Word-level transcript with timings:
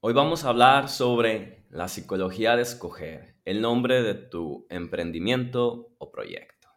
Hoy 0.00 0.12
vamos 0.12 0.44
a 0.44 0.50
hablar 0.50 0.88
sobre 0.88 1.66
la 1.70 1.88
psicología 1.88 2.54
de 2.54 2.62
escoger 2.62 3.34
el 3.44 3.60
nombre 3.60 4.00
de 4.00 4.14
tu 4.14 4.64
emprendimiento 4.70 5.92
o 5.98 6.12
proyecto. 6.12 6.68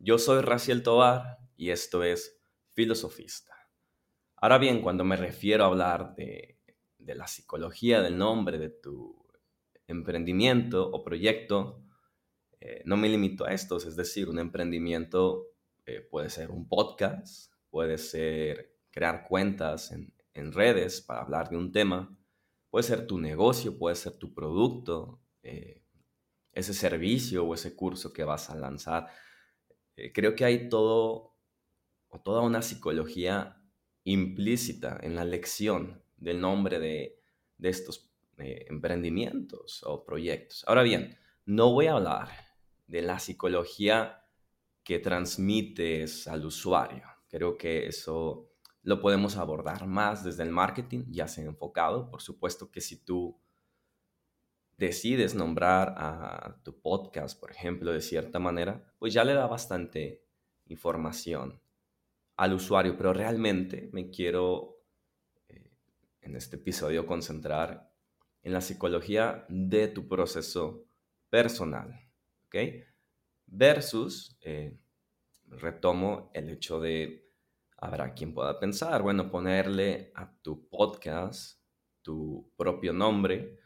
Yo 0.00 0.18
soy 0.18 0.42
Raciel 0.42 0.82
Tobar 0.82 1.38
y 1.56 1.70
esto 1.70 2.02
es 2.02 2.42
Filosofista. 2.72 3.54
Ahora 4.34 4.58
bien, 4.58 4.82
cuando 4.82 5.04
me 5.04 5.14
refiero 5.14 5.62
a 5.62 5.66
hablar 5.68 6.16
de, 6.16 6.58
la 6.98 7.28
psicología 7.28 8.02
del 8.02 8.18
nombre 8.18 8.58
de 8.58 8.70
tu 8.70 9.24
emprendimiento 9.86 10.90
o 10.90 11.04
proyecto, 11.04 11.84
eh, 12.58 12.82
no 12.84 12.96
me 12.96 13.08
limito 13.08 13.46
a 13.46 13.52
estos, 13.52 13.86
es 13.86 13.94
decir, 13.94 14.28
un 14.28 14.40
emprendimiento 14.40 15.46
eh, 15.86 16.00
puede 16.00 16.28
ser 16.28 16.50
un 16.50 16.68
podcast, 16.68 17.52
puede 17.70 17.98
ser 17.98 18.74
crear 18.90 19.28
cuentas 19.28 19.92
en, 19.92 20.12
en 20.34 20.50
redes 20.50 21.00
para 21.00 21.20
hablar 21.20 21.50
de 21.50 21.56
un 21.56 21.70
tema, 21.70 22.17
Puede 22.70 22.82
ser 22.82 23.06
tu 23.06 23.18
negocio, 23.18 23.78
puede 23.78 23.96
ser 23.96 24.18
tu 24.18 24.34
producto, 24.34 25.22
eh, 25.42 25.82
ese 26.52 26.74
servicio 26.74 27.44
o 27.44 27.54
ese 27.54 27.74
curso 27.74 28.12
que 28.12 28.24
vas 28.24 28.50
a 28.50 28.56
lanzar. 28.56 29.06
Eh, 29.96 30.12
creo 30.12 30.34
que 30.34 30.44
hay 30.44 30.68
todo 30.68 31.36
o 32.08 32.20
toda 32.20 32.42
una 32.42 32.62
psicología 32.62 33.62
implícita 34.04 34.98
en 35.02 35.14
la 35.14 35.22
elección 35.22 36.02
del 36.16 36.40
nombre 36.40 36.78
de, 36.78 37.20
estos 37.60 38.10
eh, 38.38 38.66
emprendimientos 38.68 39.82
o 39.84 40.04
proyectos. 40.04 40.64
Ahora 40.66 40.82
bien, 40.82 41.18
no 41.44 41.72
voy 41.72 41.86
a 41.86 41.94
hablar 41.94 42.28
de 42.86 43.02
la 43.02 43.18
psicología 43.18 44.24
que 44.82 44.98
transmites 44.98 46.26
al 46.26 46.46
usuario. 46.46 47.04
Creo 47.28 47.58
que 47.58 47.86
eso 47.86 48.47
lo 48.88 49.02
podemos 49.02 49.36
abordar 49.36 49.86
más 49.86 50.24
desde 50.24 50.44
el 50.44 50.50
marketing, 50.50 51.04
ya 51.10 51.28
sea 51.28 51.44
enfocado. 51.44 52.10
Por 52.10 52.22
supuesto 52.22 52.70
que 52.70 52.80
si 52.80 52.96
tú 53.04 53.38
decides 54.78 55.34
nombrar 55.34 55.94
a 55.98 56.58
tu 56.64 56.80
podcast, 56.80 57.38
por 57.38 57.50
ejemplo, 57.50 57.92
de 57.92 58.00
cierta 58.00 58.38
manera, 58.38 58.90
pues 58.98 59.12
ya 59.12 59.24
le 59.24 59.34
da 59.34 59.46
bastante 59.46 60.24
información 60.68 61.60
al 62.36 62.54
usuario, 62.54 62.96
pero 62.96 63.12
realmente 63.12 63.90
me 63.92 64.08
quiero 64.08 64.80
eh, 65.50 65.70
en 66.22 66.34
este 66.34 66.56
episodio 66.56 67.04
concentrar 67.04 67.92
en 68.42 68.54
la 68.54 68.62
psicología 68.62 69.44
de 69.50 69.88
tu 69.88 70.08
proceso 70.08 70.86
personal, 71.28 72.08
¿ok? 72.46 72.56
Versus, 73.48 74.38
eh, 74.40 74.78
retomo 75.44 76.30
el 76.32 76.48
hecho 76.48 76.80
de 76.80 77.27
Habrá 77.80 78.12
quien 78.12 78.34
pueda 78.34 78.58
pensar, 78.58 79.02
bueno, 79.02 79.30
ponerle 79.30 80.10
a 80.16 80.30
tu 80.42 80.68
podcast 80.68 81.60
tu 82.02 82.52
propio 82.56 82.92
nombre. 82.92 83.58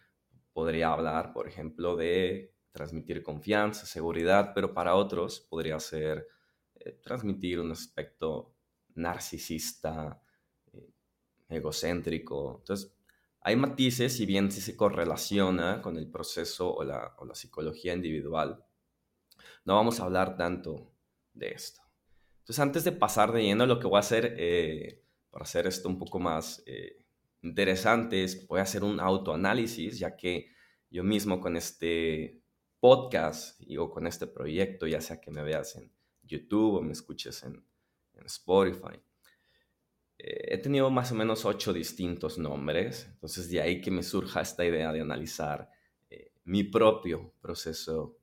Podría 0.53 0.93
hablar, 0.93 1.33
por 1.33 1.49
ejemplo, 1.49 1.97
de 1.97 2.55
transmitir 2.73 3.23
confianza, 3.23 3.87
seguridad, 3.87 4.53
pero 4.55 4.75
para 4.75 4.97
otros 4.97 5.41
podría 5.41 5.81
ser 5.81 6.27
eh, 6.75 6.99
transmitir 7.03 7.61
un 7.61 7.73
aspecto 7.73 8.55
narcisista, 8.95 10.23
eh, 10.73 10.91
egocéntrico. 11.49 12.59
Entonces, 12.59 12.95
hay 13.41 13.57
matices, 13.57 14.17
si 14.17 14.27
bien 14.27 14.53
si 14.53 14.61
se 14.61 14.77
correlaciona 14.77 15.81
con 15.81 15.97
el 15.97 16.11
proceso 16.11 16.75
o 16.75 16.85
la, 16.85 17.15
o 17.19 17.25
la 17.25 17.35
psicología 17.35 17.95
individual, 17.95 18.65
no 19.65 19.75
vamos 19.75 20.01
a 20.01 20.05
hablar 20.05 20.37
tanto 20.37 20.93
de 21.33 21.49
esto. 21.49 21.82
Entonces, 22.43 22.59
antes 22.59 22.83
de 22.83 22.91
pasar 22.91 23.31
de 23.31 23.45
lleno, 23.45 23.67
lo 23.67 23.79
que 23.79 23.87
voy 23.87 23.99
a 23.99 24.01
hacer 24.01 24.35
eh, 24.37 25.05
para 25.31 25.45
hacer 25.45 25.69
esto 25.69 25.89
un 25.89 25.97
poco 25.97 26.19
más 26.19 26.61
eh, 26.67 27.07
interesante 27.41 28.25
es, 28.25 28.49
voy 28.49 28.59
a 28.59 28.65
hacer 28.65 28.83
un 28.83 28.99
autoanálisis, 28.99 30.01
ya 30.01 30.17
que 30.17 30.51
yo 30.91 31.05
mismo 31.05 31.41
con 31.41 31.57
este 31.57 32.43
podcast 32.81 33.61
o 33.79 33.91
con 33.91 34.09
este 34.09 34.27
proyecto, 34.27 34.89
ya 34.89 35.01
sea 35.01 35.21
que 35.21 35.31
me 35.31 35.45
veas 35.45 35.77
en 35.77 35.93
YouTube 36.25 36.75
o 36.79 36.83
me 36.83 36.93
escuches 36.93 37.45
en, 37.45 37.65
Spotify, 38.25 39.01
eh, 40.19 40.55
he 40.55 40.59
tenido 40.59 40.91
más 40.91 41.11
o 41.11 41.15
menos 41.15 41.45
ocho 41.45 41.73
distintos 41.73 42.39
nombres, 42.39 43.09
entonces 43.11 43.51
de 43.51 43.61
ahí 43.61 43.81
que 43.81 43.91
me 43.91 44.03
surja 44.03 44.41
esta 44.43 44.65
idea 44.65 44.93
de 44.93 45.01
analizar 45.01 45.71
mi 46.45 46.65
propio 46.65 47.35
proceso 47.41 48.19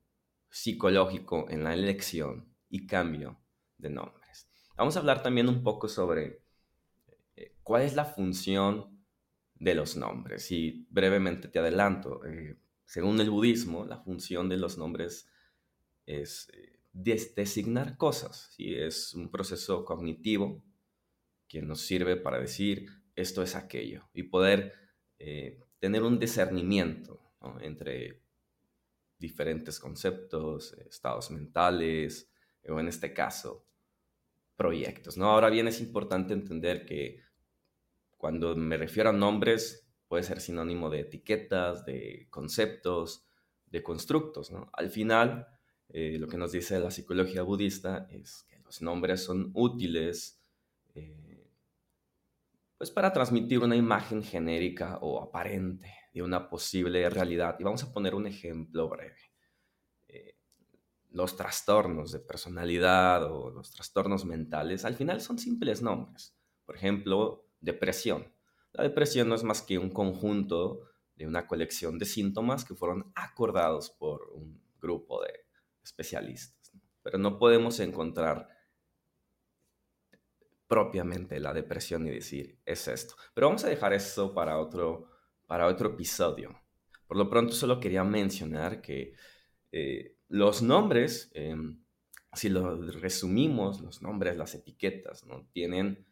psicológico 0.50 1.46
en 1.50 1.64
la 1.64 1.74
elección 1.74 2.54
y 2.70 2.86
cambio 2.86 3.40
de 3.80 3.90
nombres. 3.90 4.19
Vamos 4.80 4.96
a 4.96 5.00
hablar 5.00 5.22
también 5.22 5.50
un 5.50 5.62
poco 5.62 5.90
sobre 5.90 6.42
eh, 7.36 7.52
cuál 7.64 7.82
es 7.82 7.96
la 7.96 8.06
función 8.06 8.98
de 9.56 9.76
los 9.76 9.98
nombres. 9.98 10.50
Y 10.54 10.88
brevemente 10.90 11.50
te 11.50 11.60
adelanto, 11.60 12.26
eh, 12.26 12.56
según 12.86 13.20
el 13.20 13.30
budismo, 13.30 13.84
la 13.84 13.98
función 13.98 14.48
de 14.48 14.56
los 14.56 14.78
nombres 14.78 15.30
es 16.06 16.48
eh, 16.54 16.80
designar 16.94 17.98
cosas. 17.98 18.54
¿sí? 18.56 18.74
Es 18.74 19.14
un 19.16 19.30
proceso 19.30 19.84
cognitivo 19.84 20.64
que 21.50 21.62
nos 21.62 21.82
sirve 21.82 22.16
para 22.16 22.40
decir 22.40 22.88
esto 23.18 23.44
es 23.44 23.56
aquello 23.56 24.08
y 24.14 24.24
poder 24.24 24.76
tener 25.80 26.04
un 26.04 26.18
discernimiento 26.18 27.20
entre 27.60 28.22
diferentes 29.18 29.78
conceptos, 29.78 30.72
estados 30.90 31.32
mentales, 31.32 32.32
o 32.70 32.80
en 32.80 32.88
este 32.88 33.14
caso, 33.14 33.66
proyectos. 34.59 35.18
¿no? 35.18 35.31
Ahora 35.31 35.50
bien, 35.50 35.70
es 35.70 35.80
importante 35.80 36.34
entender 36.34 36.86
que 36.86 37.22
cuando 38.18 38.58
me 38.58 38.75
refiero 38.75 39.09
a 39.09 39.14
nombres, 39.14 39.90
puede 40.09 40.24
ser 40.24 40.42
sinónimo 40.42 40.90
de 40.90 41.00
etiquetas, 41.00 41.86
de 41.86 42.28
conceptos, 42.30 43.25
de 43.68 43.81
constructos. 43.81 44.52
¿no? 44.52 44.69
Al 44.74 44.90
final, 44.90 45.48
eh, 45.88 46.18
lo 46.19 46.28
que 46.28 46.38
nos 46.38 46.52
dice 46.52 46.78
la 46.78 46.92
psicología 46.92 47.42
budista 47.42 48.06
es 48.12 48.44
que 48.50 48.59
los 48.59 48.81
nombres 48.81 49.24
son 49.24 49.50
útiles 49.53 50.44
eh, 50.94 51.50
pues 52.78 52.92
para 52.92 53.14
transmitir 53.14 53.59
una 53.59 53.78
imagen 53.78 54.24
genérica 54.24 54.98
o 55.02 55.24
aparente 55.24 55.90
de 56.14 56.22
una 56.22 56.50
posible 56.50 57.09
realidad. 57.09 57.56
Y 57.59 57.64
vamos 57.64 57.84
a 57.84 57.94
poner 57.94 58.14
un 58.14 58.28
ejemplo 58.28 58.90
breve 58.90 59.29
los 61.12 61.36
trastornos 61.36 62.12
de 62.12 62.20
personalidad 62.20 63.31
o 63.31 63.50
los 63.50 63.72
trastornos 63.72 64.25
mentales, 64.25 64.86
al 64.86 64.96
final 64.96 65.22
son 65.22 65.40
simples 65.40 65.81
nombres. 65.81 66.36
Por 66.66 66.75
ejemplo, 66.75 67.47
depresión. 67.59 68.31
La 68.74 68.84
depresión 68.84 69.28
no 69.30 69.36
es 69.36 69.44
más 69.44 69.62
que 69.62 69.78
un 69.78 69.90
conjunto 69.90 70.81
de 71.16 71.25
una 71.25 71.48
colección 71.48 71.98
de 71.98 72.06
síntomas 72.06 72.64
que 72.64 72.75
fueron 72.75 73.12
acordados 73.16 73.90
por 73.90 74.30
un 74.34 74.62
grupo 74.80 75.22
de 75.24 75.46
especialistas. 75.84 76.72
Pero 77.02 77.18
no 77.18 77.40
podemos 77.40 77.80
encontrar 77.80 78.48
propiamente 80.68 81.40
la 81.40 81.52
depresión 81.52 82.06
y 82.06 82.12
decir, 82.12 82.59
es 82.64 82.88
esto. 82.88 83.16
Pero 83.34 83.48
vamos 83.48 83.66
a 83.66 83.69
dejar 83.69 83.92
eso 83.94 84.34
para 84.34 84.59
otro, 84.59 85.09
para 85.48 85.66
otro 85.66 85.90
episodio. 85.90 86.62
Por 87.08 87.18
lo 87.18 87.28
pronto 87.28 87.53
solo 87.53 87.80
quería 87.80 88.03
mencionar 88.03 88.80
que 88.80 89.14
eh, 89.72 90.19
los 90.30 90.62
nombres, 90.62 91.32
em, 91.34 91.84
si 92.34 92.50
lo 92.50 92.82
resumimos, 92.82 93.82
los 93.82 94.02
nombres, 94.02 94.38
las 94.38 94.56
etiquetas, 94.56 95.26
¿no? 95.26 95.48
tienen 95.52 96.08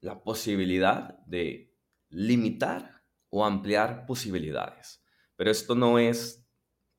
la 0.00 0.22
posibilidad 0.22 1.18
de 1.26 1.74
limitar 2.10 3.02
o 3.30 3.44
ampliar 3.44 4.04
posibilidades. 4.06 5.02
Pero 5.36 5.50
esto 5.50 5.74
no 5.74 5.98
es 5.98 6.46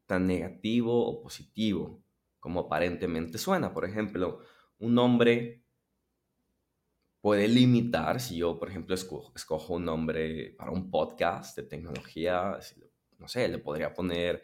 tan 0.07 0.25
negativo 0.25 1.05
o 1.05 1.21
positivo 1.21 2.03
como 2.39 2.61
aparentemente 2.61 3.37
suena. 3.37 3.73
Por 3.73 3.85
ejemplo, 3.85 4.39
un 4.79 4.95
nombre 4.95 5.63
puede 7.21 7.47
limitar, 7.47 8.19
si 8.19 8.37
yo, 8.37 8.59
por 8.59 8.69
ejemplo, 8.69 8.95
escojo, 8.95 9.73
un 9.75 9.85
nombre 9.85 10.55
para 10.57 10.71
un 10.71 10.89
podcast 10.89 11.55
de 11.55 11.63
tecnología, 11.63 12.57
no 13.17 13.27
sé, 13.27 13.47
le 13.47 13.59
podría 13.59 13.93
poner 13.93 14.43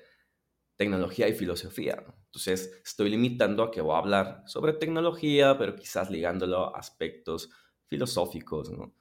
tecnología 0.80 1.28
y 1.28 1.34
filosofía. 1.34 2.02
Entonces, 2.28 2.72
estoy 2.86 3.10
limitando 3.10 3.64
a 3.64 3.70
que 3.70 3.82
voy 3.82 3.96
a 3.96 3.98
hablar 3.98 4.44
sobre 4.46 4.72
tecnología, 4.72 5.58
pero 5.58 5.76
quizás 5.76 6.10
ligándolo 6.10 6.74
a 6.74 6.80
aspectos 6.80 7.50
filosóficos. 7.88 8.72
¿no? 8.72 8.96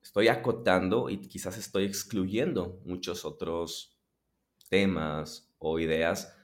Estoy 0.00 0.28
acotando 0.28 1.10
y 1.10 1.22
quizás 1.22 1.58
estoy 1.58 1.86
excluyendo 1.86 2.80
muchos 2.84 3.24
otros 3.24 3.98
temas 4.68 5.52
o 5.58 5.80
ideas, 5.80 6.36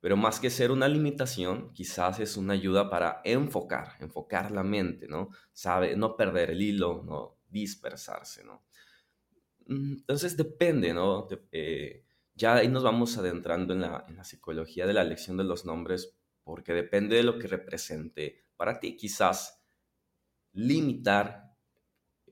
pero 0.00 0.14
más 0.14 0.40
que 0.40 0.50
ser 0.50 0.72
una 0.72 0.86
limitación, 0.86 1.72
quizás 1.72 2.20
es 2.20 2.36
una 2.36 2.52
ayuda 2.52 2.90
para 2.90 3.22
enfocar, 3.24 3.94
enfocar 4.00 4.50
la 4.50 4.62
mente, 4.62 5.08
¿no? 5.08 5.30
Sabe, 5.54 5.96
no 5.96 6.18
perder 6.18 6.50
el 6.50 6.60
hilo, 6.60 7.02
no 7.02 7.38
dispersarse, 7.48 8.44
¿no? 8.44 8.62
Mm, 9.68 9.92
entonces 10.00 10.36
depende, 10.36 10.92
¿no? 10.92 11.26
Eh, 11.50 12.04
ya 12.40 12.54
ahí 12.54 12.68
nos 12.68 12.82
vamos 12.82 13.18
adentrando 13.18 13.74
en 13.74 13.82
la, 13.82 14.24
psicología 14.24 14.86
de 14.86 14.94
la 14.94 15.02
elección 15.02 15.36
de 15.36 15.44
los 15.44 15.66
nombres, 15.66 16.16
porque 16.42 16.72
depende 16.72 17.16
de 17.16 17.22
lo 17.22 17.38
que 17.38 17.46
represente 17.46 18.46
para 18.56 18.80
ti. 18.80 18.96
Quizás 18.96 19.62
limitar 20.52 21.54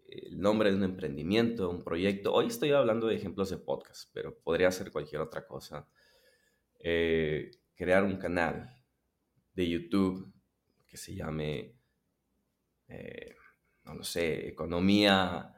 el 0.07 0.41
nombre 0.41 0.71
de 0.71 0.77
un 0.77 0.85
emprendimiento, 0.85 1.69
un 1.69 1.85
proyecto. 1.85 2.33
Hoy 2.33 2.47
estoy 2.47 2.73
hablando 2.73 3.07
de 3.07 3.17
ejemplos 3.17 3.51
de 3.51 3.59
podcast, 3.59 4.11
pero 4.15 4.39
podría 4.39 4.71
ser 4.71 4.91
cualquier 4.91 5.21
otra 5.21 5.47
cosa. 5.47 5.87
Eh, 6.79 7.51
crear 7.75 8.03
un 8.03 8.17
canal 8.17 8.83
de 9.53 9.69
YouTube 9.69 10.33
que 10.87 10.97
se 10.97 11.15
llame, 11.15 11.77
eh, 12.89 13.35
no 13.85 13.95
lo 13.95 14.05
sé, 14.05 14.49
economía, 14.49 15.58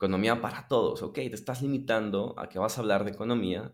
economía 0.00 0.40
para 0.40 0.66
todos. 0.66 1.02
Ok, 1.02 1.16
te 1.16 1.34
estás 1.34 1.60
limitando 1.60 2.34
a 2.38 2.48
que 2.48 2.58
vas 2.58 2.78
a 2.78 2.80
hablar 2.80 3.04
de 3.04 3.10
economía 3.10 3.70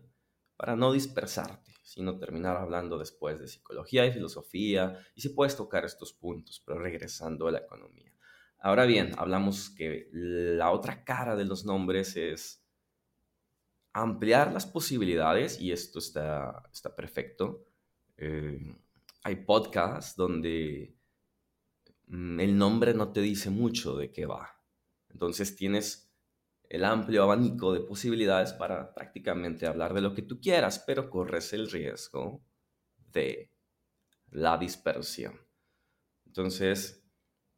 para 0.57 0.75
no 0.75 0.91
dispersarte, 0.91 1.73
sino 1.83 2.19
terminar 2.19 2.57
hablando 2.57 2.97
después 2.97 3.39
de 3.39 3.47
psicología 3.47 4.05
y 4.05 4.11
filosofía, 4.11 4.99
y 5.15 5.21
si 5.21 5.29
puedes 5.29 5.55
tocar 5.55 5.85
estos 5.85 6.11
puntos, 6.11 6.61
pero 6.65 6.79
regresando 6.79 7.47
a 7.47 7.51
la 7.51 7.59
economía. 7.59 8.11
Ahora 8.59 8.85
bien, 8.85 9.13
hablamos 9.17 9.69
que 9.69 10.09
la 10.11 10.71
otra 10.71 11.05
cara 11.05 11.37
de 11.37 11.45
los 11.45 11.63
nombres 11.63 12.17
es 12.17 12.61
ampliar 13.93 14.51
las 14.51 14.65
posibilidades, 14.65 15.61
y 15.61 15.71
esto 15.71 15.99
está, 15.99 16.61
está 16.73 16.93
perfecto. 16.93 17.63
Eh, 18.17 18.59
hay 19.23 19.35
podcasts 19.45 20.17
donde 20.17 20.93
mm, 22.07 22.39
el 22.41 22.57
nombre 22.57 22.93
no 22.93 23.13
te 23.13 23.21
dice 23.21 23.49
mucho 23.49 23.95
de 23.95 24.11
qué 24.11 24.25
va. 24.25 24.61
Entonces 25.09 25.55
tienes 25.55 26.06
el 26.69 26.83
amplio 26.83 27.23
abanico 27.23 27.73
de 27.73 27.81
posibilidades 27.81 28.53
para 28.53 28.93
prácticamente 28.93 29.67
hablar 29.67 29.93
de 29.93 30.01
lo 30.01 30.13
que 30.13 30.21
tú 30.21 30.39
quieras, 30.41 30.83
pero 30.85 31.09
corres 31.09 31.53
el 31.53 31.69
riesgo 31.69 32.43
de 33.11 33.51
la 34.31 34.57
dispersión. 34.57 35.39
Entonces, 36.25 37.03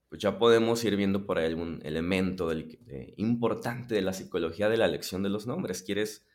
pues 0.09 0.21
ya 0.21 0.37
podemos 0.37 0.83
ir 0.83 0.95
viendo 0.95 1.25
por 1.25 1.37
ahí 1.37 1.45
algún 1.45 1.81
elemento 1.83 2.51
importante 3.17 3.95
de 3.95 4.01
la 4.01 4.13
psicología 4.13 4.69
de 4.69 4.77
la 4.77 4.85
elección 4.85 5.23
de 5.23 5.29
los 5.29 5.47
nombres. 5.47 5.83
¿Quieres 5.83 6.27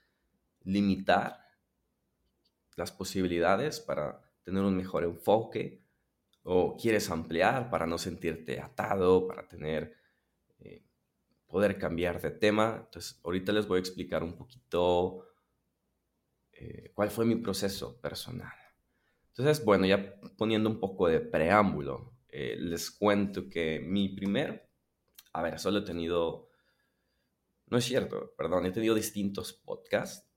limitar 0.62 1.44
las 2.76 2.92
posibilidades 2.92 3.80
para 3.80 4.20
tener 4.42 4.62
un 4.62 4.76
mejor 4.76 5.04
enfoque? 5.04 5.82
¿O 6.42 6.76
quieres 6.76 7.10
ampliar 7.10 7.70
para 7.70 7.86
no 7.86 7.98
sentirte 7.98 8.60
atado, 8.60 9.26
para 9.26 9.48
tener, 9.48 9.96
poder 11.54 11.78
cambiar 11.78 12.20
de 12.20 12.32
tema? 12.32 12.82
Entonces, 12.84 13.20
ahorita 13.22 13.52
les 13.52 13.68
voy 13.68 13.76
a 13.76 13.78
explicar 13.78 14.24
un 14.24 14.36
poquito 14.36 15.24
eh, 16.52 16.90
cuál 16.92 17.12
fue 17.12 17.24
mi 17.24 17.36
proceso 17.36 18.00
personal. 18.00 18.52
Entonces, 19.28 19.64
bueno, 19.64 19.86
ya 19.86 20.18
poniendo 20.36 20.68
un 20.68 20.80
poco 20.80 21.06
de 21.06 21.20
preámbulo, 21.20 22.16
eh, 22.28 22.56
les 22.58 22.90
cuento 22.90 23.48
que 23.48 23.78
mi 23.78 24.08
primer, 24.08 24.68
a 25.32 25.42
ver, 25.42 25.60
solo 25.60 25.78
he 25.78 25.82
tenido, 25.82 26.48
no 27.68 27.78
es 27.78 27.84
cierto, 27.84 28.34
perdón, 28.36 28.66
he 28.66 28.72
tenido 28.72 28.96
distintos 28.96 29.52
podcasts, 29.52 30.28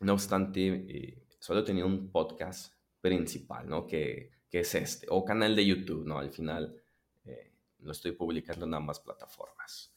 no 0.00 0.12
obstante, 0.12 0.66
eh, 0.66 1.26
solo 1.38 1.60
he 1.60 1.64
tenido 1.64 1.86
un 1.86 2.10
podcast 2.10 2.74
principal, 3.00 3.66
¿no? 3.66 3.86
Que, 3.86 4.32
que, 4.50 4.60
es 4.60 4.74
este, 4.74 5.06
o 5.08 5.24
canal 5.24 5.56
de 5.56 5.64
YouTube, 5.64 6.04
¿no? 6.04 6.18
Al 6.18 6.30
final 6.30 6.76
eh, 7.24 7.54
lo 7.78 7.92
estoy 7.92 8.12
publicando 8.12 8.66
en 8.66 8.74
ambas 8.74 9.00
plataformas. 9.00 9.94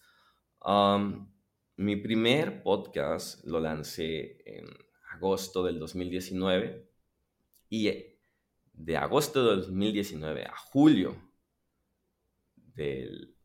Mi 1.77 1.95
primer 1.97 2.63
podcast 2.63 3.45
lo 3.45 3.59
lancé 3.59 4.41
en 4.45 4.65
agosto 5.11 5.63
del 5.63 5.77
2019 5.77 6.89
y 7.69 7.91
de 8.73 8.97
agosto 8.97 9.47
de 9.47 9.57
2019 9.57 10.45
a 10.45 10.55
julio 10.55 11.15
del 12.73 13.35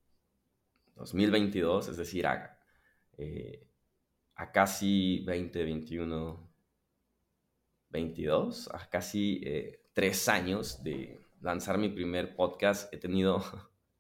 2022, 0.97 1.89
es 1.89 1.97
decir, 1.99 2.27
a, 2.27 2.59
eh, 3.19 3.69
a 4.37 4.51
casi 4.51 5.23
20, 5.27 5.63
21, 5.63 6.51
22, 7.91 8.69
a 8.73 8.89
casi 8.89 9.43
eh, 9.45 9.83
tres 9.93 10.27
años 10.29 10.83
de 10.83 11.21
lanzar 11.43 11.77
mi 11.77 11.91
primer 11.91 12.35
podcast, 12.35 12.91
he 12.95 12.97
tenido 12.97 13.43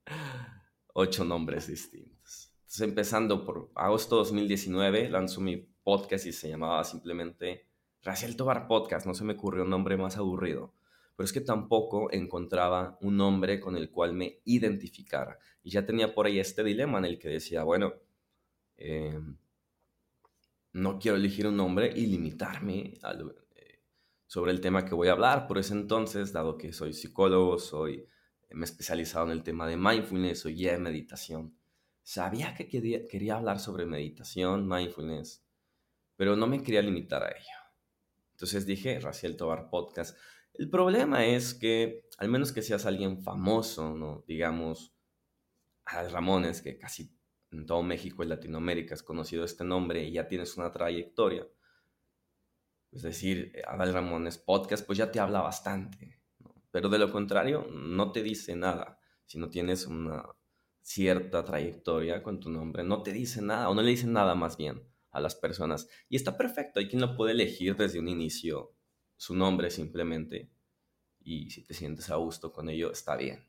ocho 0.95 1.23
nombres 1.25 1.67
distintos. 1.67 2.50
Empezando 2.79 3.45
por 3.45 3.71
agosto 3.75 4.17
2019, 4.17 5.11
lanzó 5.11 5.41
mi 5.41 5.57
podcast 5.57 6.27
y 6.27 6.33
se 6.33 6.49
llamaba 6.49 6.85
simplemente 6.85 7.67
Raciel 8.03 8.37
Tobar 8.37 8.69
Podcast. 8.69 9.07
No 9.07 9.15
se 9.15 9.25
me 9.25 9.33
ocurrió 9.33 9.65
un 9.65 9.71
nombre 9.71 9.97
más 9.97 10.17
aburrido 10.17 10.73
pero 11.21 11.27
es 11.27 11.35
que 11.35 11.43
tampoco 11.43 12.11
encontraba 12.13 12.97
un 13.03 13.19
nombre 13.19 13.61
con 13.61 13.77
el 13.77 13.91
cual 13.91 14.15
me 14.15 14.41
identificara. 14.47 15.39
Y 15.63 15.69
ya 15.69 15.85
tenía 15.85 16.15
por 16.15 16.25
ahí 16.25 16.39
este 16.39 16.65
dilema 16.65 16.97
en 16.97 17.05
el 17.05 17.19
que 17.19 17.29
decía, 17.29 17.63
bueno, 17.63 17.93
em, 18.79 19.37
no 20.73 20.99
quiero 20.99 21.19
elegir 21.19 21.47
un 21.47 21.59
nombre 21.59 21.93
y 21.95 22.07
limitarme 22.07 22.95
eh, 23.55 23.83
sobre 24.27 24.53
el 24.53 24.63
tema 24.63 24.87
que 24.87 24.95
voy 24.95 25.09
a 25.09 25.13
hablar. 25.13 25.47
Por 25.47 25.59
ese 25.59 25.75
entonces, 25.75 26.33
dado 26.33 26.57
que 26.57 26.73
soy 26.73 26.95
psicólogo, 26.95 27.59
soy, 27.59 28.07
me 28.49 28.63
he 28.63 28.65
especializado 28.65 29.27
en 29.27 29.33
el 29.33 29.43
tema 29.43 29.67
de 29.67 29.77
mindfulness, 29.77 30.41
soy 30.41 30.55
guía 30.55 30.73
de 30.73 30.79
meditación. 30.79 31.55
Sabía 32.03 32.55
que 32.55 32.69
quería, 32.69 33.37
hablar 33.37 33.61
sobre 33.61 33.87
meditación, 33.87 34.69
mindfulness, 34.69 35.45
pero 36.17 36.37
no 36.37 36.47
me 36.47 36.63
quería 36.63 36.83
limitar 36.83 37.23
a 37.23 37.31
ello. 37.31 37.59
Entonces 38.33 38.67
dije, 38.67 38.99
Raciel 39.01 39.37
Tobar 39.37 39.69
Podcast 39.71 40.17
el 40.55 40.69
problema 40.69 41.25
es 41.25 41.55
que, 41.55 42.07
al 42.19 42.29
menos 42.29 42.53
que 42.53 42.63
seas 42.63 42.87
alguien 42.87 43.23
famoso, 43.23 43.95
¿no? 43.95 44.25
Digamos, 44.27 44.95
Adal 45.87 46.13
Ramones, 46.13 46.63
que 46.63 46.79
casi 46.79 47.17
en 47.51 47.67
todo 47.67 47.83
México 47.83 48.23
y 48.23 48.27
Latinoamérica 48.27 48.95
has 48.95 49.03
conocido 49.03 49.45
este 49.45 49.65
nombre 49.65 50.05
y 50.05 50.13
ya 50.13 50.29
tienes 50.29 50.57
una 50.57 50.71
trayectoria. 50.71 51.47
Es 52.93 53.03
decir, 53.03 53.53
Adal 53.67 53.93
Ramones 53.93 54.39
Podcast, 54.39 54.85
pues 54.87 54.99
ya 54.99 55.11
te 55.11 55.21
habla 55.21 55.41
bastante. 55.41 56.21
Pero 56.71 56.89
de 56.89 56.99
lo 56.99 57.11
contrario, 57.11 57.67
no 57.73 58.13
te 58.13 58.23
dice 58.23 58.55
nada. 58.55 59.01
Si 59.25 59.39
no 59.39 59.49
tienes 59.49 59.87
una 59.87 60.25
cierta 60.83 61.45
trayectoria 61.45 62.23
con 62.23 62.41
tu 62.41 62.51
nombre, 62.51 62.83
no 62.85 63.03
te 63.03 63.13
dice 63.13 63.43
nada, 63.43 63.69
o 63.69 63.75
no 63.75 63.83
le 63.83 63.91
dice 63.91 64.07
nada 64.07 64.35
más 64.35 64.57
bien 64.57 64.83
a 65.11 65.21
las 65.21 65.35
personas. 65.35 65.89
Y 66.09 66.17
está 66.17 66.37
perfecto, 66.37 66.81
hay 66.81 66.89
quien 66.89 67.01
lo 67.01 67.17
puede 67.17 67.33
elegir 67.33 67.77
desde 67.77 67.99
un 67.99 68.09
inicio 68.09 68.75
su 69.17 69.35
nombre 69.35 69.71
simplemente 69.71 70.51
y 71.23 71.51
si 71.51 71.63
te 71.63 71.75
sientes 71.75 72.11
a 72.11 72.17
gusto 72.17 72.53
con 72.53 72.69
ello, 72.69 72.91
está 72.91 73.17
bien. 73.17 73.47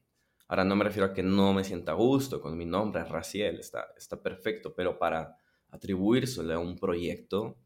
Ahora 0.47 0.65
no 0.65 0.75
me 0.75 0.83
refiero 0.83 1.07
a 1.07 1.13
que 1.13 1.23
no 1.23 1.53
me 1.53 1.63
sienta 1.63 1.93
a 1.93 1.95
gusto 1.95 2.41
con 2.41 2.57
mi 2.57 2.65
nombre, 2.65 3.03
Raciel, 3.05 3.59
está, 3.59 3.93
está 3.97 4.21
perfecto, 4.21 4.75
pero 4.75 4.99
para 4.99 5.37
atribuírselo 5.69 6.53
a 6.53 6.59
un 6.59 6.77
proyecto, 6.77 7.57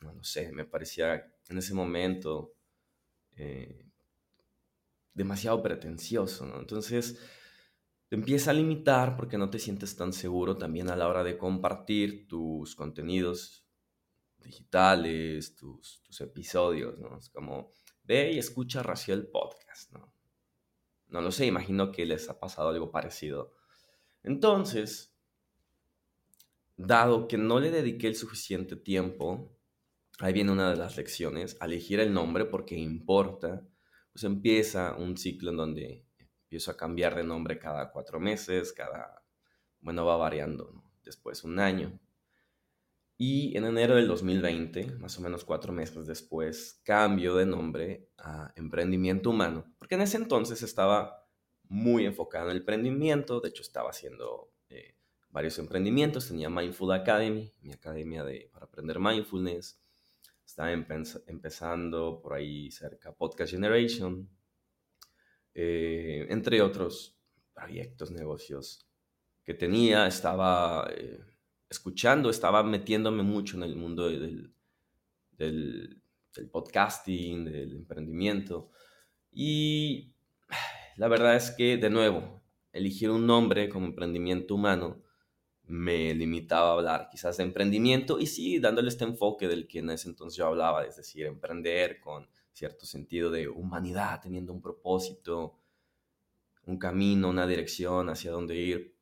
no, 0.00 0.22
sé, 0.22 0.52
me 0.52 0.64
parecía 0.64 1.32
en 1.48 1.58
ese 1.58 1.74
momento 1.74 2.54
eh, 3.36 3.84
demasiado 5.14 5.60
pretencioso, 5.62 6.46
¿no? 6.46 6.60
Entonces, 6.60 7.18
te 8.12 8.16
empieza 8.16 8.50
a 8.50 8.52
limitar 8.52 9.16
porque 9.16 9.38
no 9.38 9.48
te 9.48 9.58
sientes 9.58 9.96
tan 9.96 10.12
seguro 10.12 10.58
también 10.58 10.90
a 10.90 10.96
la 10.96 11.08
hora 11.08 11.24
de 11.24 11.38
compartir 11.38 12.28
tus 12.28 12.76
contenidos 12.76 13.66
digitales, 14.36 15.56
tus, 15.56 16.02
episodios, 16.20 16.98
¿no? 16.98 17.16
Es 17.16 17.30
como, 17.30 17.70
ve 18.04 18.32
y 18.32 18.38
escucha 18.38 18.82
Raciel 18.82 19.28
Podcast, 19.28 19.92
¿no? 19.92 20.12
No 21.06 21.22
lo 21.22 21.32
sé, 21.32 21.46
imagino 21.46 21.90
que 21.90 22.04
les 22.04 22.28
ha 22.28 22.38
pasado 22.38 22.68
algo 22.68 22.90
parecido. 22.90 23.54
Entonces, 24.22 25.16
dado 26.76 27.26
que 27.26 27.38
no 27.38 27.60
le 27.60 27.70
dediqué 27.70 28.08
el 28.08 28.14
suficiente 28.14 28.76
tiempo, 28.76 29.56
ahí 30.18 30.34
viene 30.34 30.52
una 30.52 30.68
de 30.68 30.76
las 30.76 30.98
lecciones, 30.98 31.56
elegir 31.62 31.98
el 31.98 32.12
nombre 32.12 32.44
porque 32.44 32.76
importa, 32.76 33.66
pues 34.12 34.24
empieza 34.24 34.96
un 34.96 35.16
ciclo 35.16 35.50
en 35.52 35.56
donde 35.56 36.11
empiezo 36.52 36.70
a 36.70 36.76
cambiar 36.76 37.14
de 37.14 37.24
nombre 37.24 37.58
cada 37.58 37.90
cuatro 37.90 38.20
meses, 38.20 38.74
cada, 38.74 39.24
bueno, 39.80 40.04
va 40.04 40.18
variando. 40.18 40.84
Después 41.02 41.44
un 41.44 41.58
año, 41.58 41.98
y 43.16 43.56
en 43.56 43.64
enero 43.64 43.96
del 43.96 44.06
2020, 44.06 44.98
más 44.98 45.16
o 45.16 45.22
menos 45.22 45.46
cuatro 45.46 45.72
meses 45.72 46.06
después, 46.06 46.82
cambio 46.84 47.36
de 47.36 47.46
nombre 47.46 48.10
a 48.18 48.52
Emprendimiento 48.54 49.30
Humano, 49.30 49.64
porque 49.78 49.94
en 49.94 50.02
ese 50.02 50.18
entonces 50.18 50.62
estaba 50.62 51.26
muy 51.70 52.04
enfocado 52.04 52.44
en 52.44 52.50
el 52.50 52.58
emprendimiento, 52.58 53.40
de 53.40 53.48
hecho 53.48 53.62
estaba 53.62 53.88
haciendo 53.88 54.52
eh, 54.68 54.98
varios 55.30 55.58
emprendimientos, 55.58 56.28
tenía 56.28 56.50
Mindful 56.50 56.92
Academy, 56.92 57.50
mi 57.62 57.72
academia 57.72 58.24
de, 58.24 58.50
para 58.52 58.66
aprender 58.66 58.98
mindfulness, 58.98 59.80
estaba 60.44 60.70
empezando 60.70 62.20
por 62.20 62.34
ahí 62.34 62.70
cerca 62.70 63.10
Podcast 63.14 63.52
Generation, 63.52 64.28
eh, 65.54 66.26
entre 66.30 66.62
otros 66.62 67.16
proyectos, 67.54 68.10
negocios 68.10 68.86
que 69.44 69.54
tenía, 69.54 70.06
estaba... 70.06 70.88
Eh, 70.96 71.20
escuchando, 71.72 72.30
estaba 72.30 72.62
metiéndome 72.62 73.22
mucho 73.22 73.56
en 73.56 73.62
el 73.64 73.76
mundo 73.76 74.08
del, 74.08 74.54
del, 75.30 76.02
podcasting, 76.50 77.46
del 77.46 77.76
emprendimiento. 77.76 78.70
Y 79.30 80.14
la 80.96 81.08
verdad 81.08 81.34
es 81.34 81.50
que, 81.50 81.78
de 81.78 81.90
nuevo, 81.90 82.42
elegir 82.72 83.10
un 83.10 83.26
nombre 83.26 83.68
como 83.68 83.86
emprendimiento 83.86 84.54
humano 84.54 85.02
me 85.64 86.14
limitaba 86.14 86.70
a 86.70 86.72
hablar 86.74 87.08
quizás 87.10 87.38
de 87.38 87.44
emprendimiento 87.44 88.18
y 88.18 88.26
sí 88.26 88.58
dándole 88.58 88.88
este 88.88 89.04
enfoque 89.04 89.48
del 89.48 89.66
que 89.66 89.78
en 89.78 89.90
ese 89.90 90.08
entonces 90.08 90.36
yo 90.36 90.46
hablaba, 90.46 90.84
es 90.84 90.96
decir, 90.96 91.24
emprender 91.24 92.00
con 92.00 92.28
cierto 92.52 92.86
sentido 92.86 93.30
de 93.30 93.48
humanidad, 93.48 94.20
teniendo 94.22 94.52
un 94.52 94.60
propósito, 94.60 95.58
un 96.64 96.78
camino, 96.78 97.28
una 97.30 97.46
dirección 97.46 98.08
hacia 98.08 98.30
dónde 98.30 98.56
ir. 98.56 98.96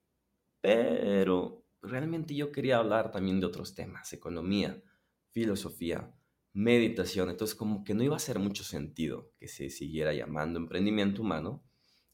Pero 0.61 1.65
realmente 1.83 2.35
yo 2.35 2.53
quería 2.53 2.79
hablar 2.79 3.11
también 3.11 3.41
de 3.41 3.47
otros 3.47 3.75
temas, 3.75 4.13
economía, 4.13 4.83
filosofía, 5.31 6.15
meditación. 6.53 7.31
Entonces 7.31 7.55
como 7.57 7.85
que 7.85 7.95
no 7.95 8.03
iba 8.03 8.15
a 8.15 8.19
hacer 8.19 8.39
mucho 8.39 8.65
sentido 8.65 9.33
que 9.39 9.49
se 9.49 9.71
siguiera 9.71 10.13
llamando 10.13 10.59
emprendimiento 10.59 11.23
humano. 11.23 11.65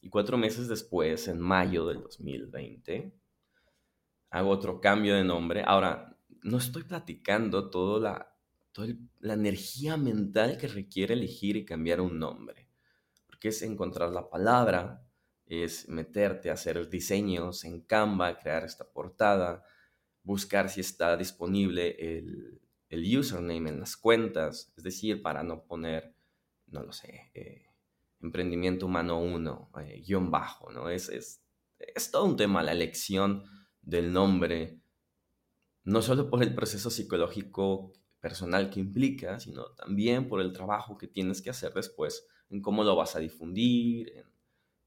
Y 0.00 0.08
cuatro 0.08 0.38
meses 0.38 0.68
después, 0.68 1.26
en 1.26 1.40
mayo 1.40 1.86
del 1.86 2.00
2020, 2.00 3.12
hago 4.30 4.50
otro 4.50 4.80
cambio 4.80 5.16
de 5.16 5.24
nombre. 5.24 5.64
Ahora, 5.66 6.16
no 6.42 6.58
estoy 6.58 6.84
platicando 6.84 7.70
toda 7.70 8.00
la, 8.00 8.35
toda 8.76 8.88
la 9.20 9.32
energía 9.32 9.96
mental 9.96 10.58
que 10.58 10.68
requiere 10.68 11.14
elegir 11.14 11.56
y 11.56 11.64
cambiar 11.64 12.02
un 12.02 12.18
nombre. 12.18 12.68
Porque 13.26 13.48
es 13.48 13.62
encontrar 13.62 14.10
la 14.10 14.28
palabra, 14.28 15.02
es 15.46 15.88
meterte 15.88 16.50
a 16.50 16.52
hacer 16.52 16.86
diseños 16.90 17.64
en 17.64 17.80
Canva, 17.80 18.38
crear 18.38 18.64
esta 18.64 18.86
portada, 18.86 19.64
buscar 20.22 20.68
si 20.68 20.82
está 20.82 21.16
disponible 21.16 21.96
el, 21.98 22.60
el 22.90 23.18
username 23.18 23.70
en 23.70 23.80
las 23.80 23.96
cuentas, 23.96 24.74
es 24.76 24.84
decir, 24.84 25.22
para 25.22 25.42
no 25.42 25.64
poner, 25.64 26.14
no 26.66 26.82
lo 26.82 26.92
sé, 26.92 27.30
eh, 27.32 27.64
emprendimiento 28.20 28.84
humano 28.84 29.18
1, 29.20 29.70
eh, 29.80 30.02
guion 30.06 30.30
bajo, 30.30 30.70
¿no? 30.70 30.90
Es, 30.90 31.08
es, 31.08 31.40
es 31.78 32.10
todo 32.10 32.26
un 32.26 32.36
tema 32.36 32.62
la 32.62 32.72
elección 32.72 33.42
del 33.80 34.12
nombre, 34.12 34.82
no 35.82 36.02
solo 36.02 36.28
por 36.28 36.42
el 36.42 36.54
proceso 36.54 36.90
psicológico 36.90 37.94
personal 38.26 38.70
que 38.70 38.80
implica, 38.80 39.38
sino 39.38 39.66
también 39.76 40.26
por 40.26 40.40
el 40.40 40.52
trabajo 40.52 40.98
que 40.98 41.06
tienes 41.06 41.40
que 41.40 41.50
hacer 41.50 41.72
después 41.72 42.26
en 42.50 42.60
cómo 42.60 42.82
lo 42.82 42.96
vas 42.96 43.14
a 43.14 43.20
difundir, 43.20 44.12
en 44.16 44.24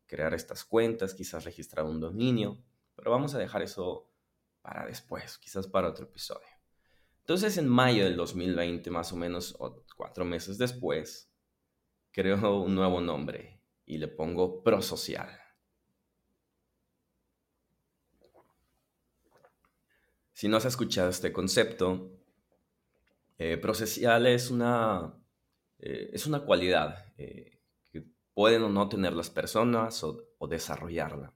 crear 0.05 0.33
estas 0.33 0.65
cuentas, 0.65 1.13
quizás 1.13 1.45
registrar 1.45 1.85
un 1.85 2.01
dominio, 2.01 2.61
pero 2.95 3.11
vamos 3.11 3.33
a 3.33 3.39
dejar 3.39 3.61
eso 3.61 4.11
para 4.61 4.85
después, 4.85 5.37
quizás 5.37 5.67
para 5.67 5.87
otro 5.87 6.03
episodio. 6.03 6.49
Entonces 7.19 7.57
en 7.57 7.69
mayo 7.69 8.03
del 8.03 8.17
2020, 8.17 8.91
más 8.91 9.13
o 9.13 9.15
menos, 9.15 9.57
cuatro 9.95 10.25
meses 10.25 10.57
después, 10.57 11.31
creo 12.11 12.59
un 12.59 12.75
nuevo 12.75 12.99
nombre 12.99 13.63
y 13.85 13.99
le 13.99 14.09
pongo 14.09 14.61
prosocial. 14.61 15.29
Si 20.33 20.49
no 20.49 20.57
has 20.57 20.65
escuchado 20.65 21.09
este 21.09 21.31
concepto, 21.31 22.18
eh, 23.39 23.57
prosocial 23.57 24.27
es 24.27 24.51
una, 24.51 25.17
eh, 25.79 26.09
es 26.11 26.27
una 26.27 26.41
cualidad 26.41 27.05
eh, 27.17 27.61
que 27.89 28.05
pueden 28.33 28.63
o 28.63 28.69
no 28.69 28.89
tener 28.89 29.13
las 29.13 29.29
personas 29.29 30.03
o, 30.03 30.25
desarrollarla. 30.47 31.33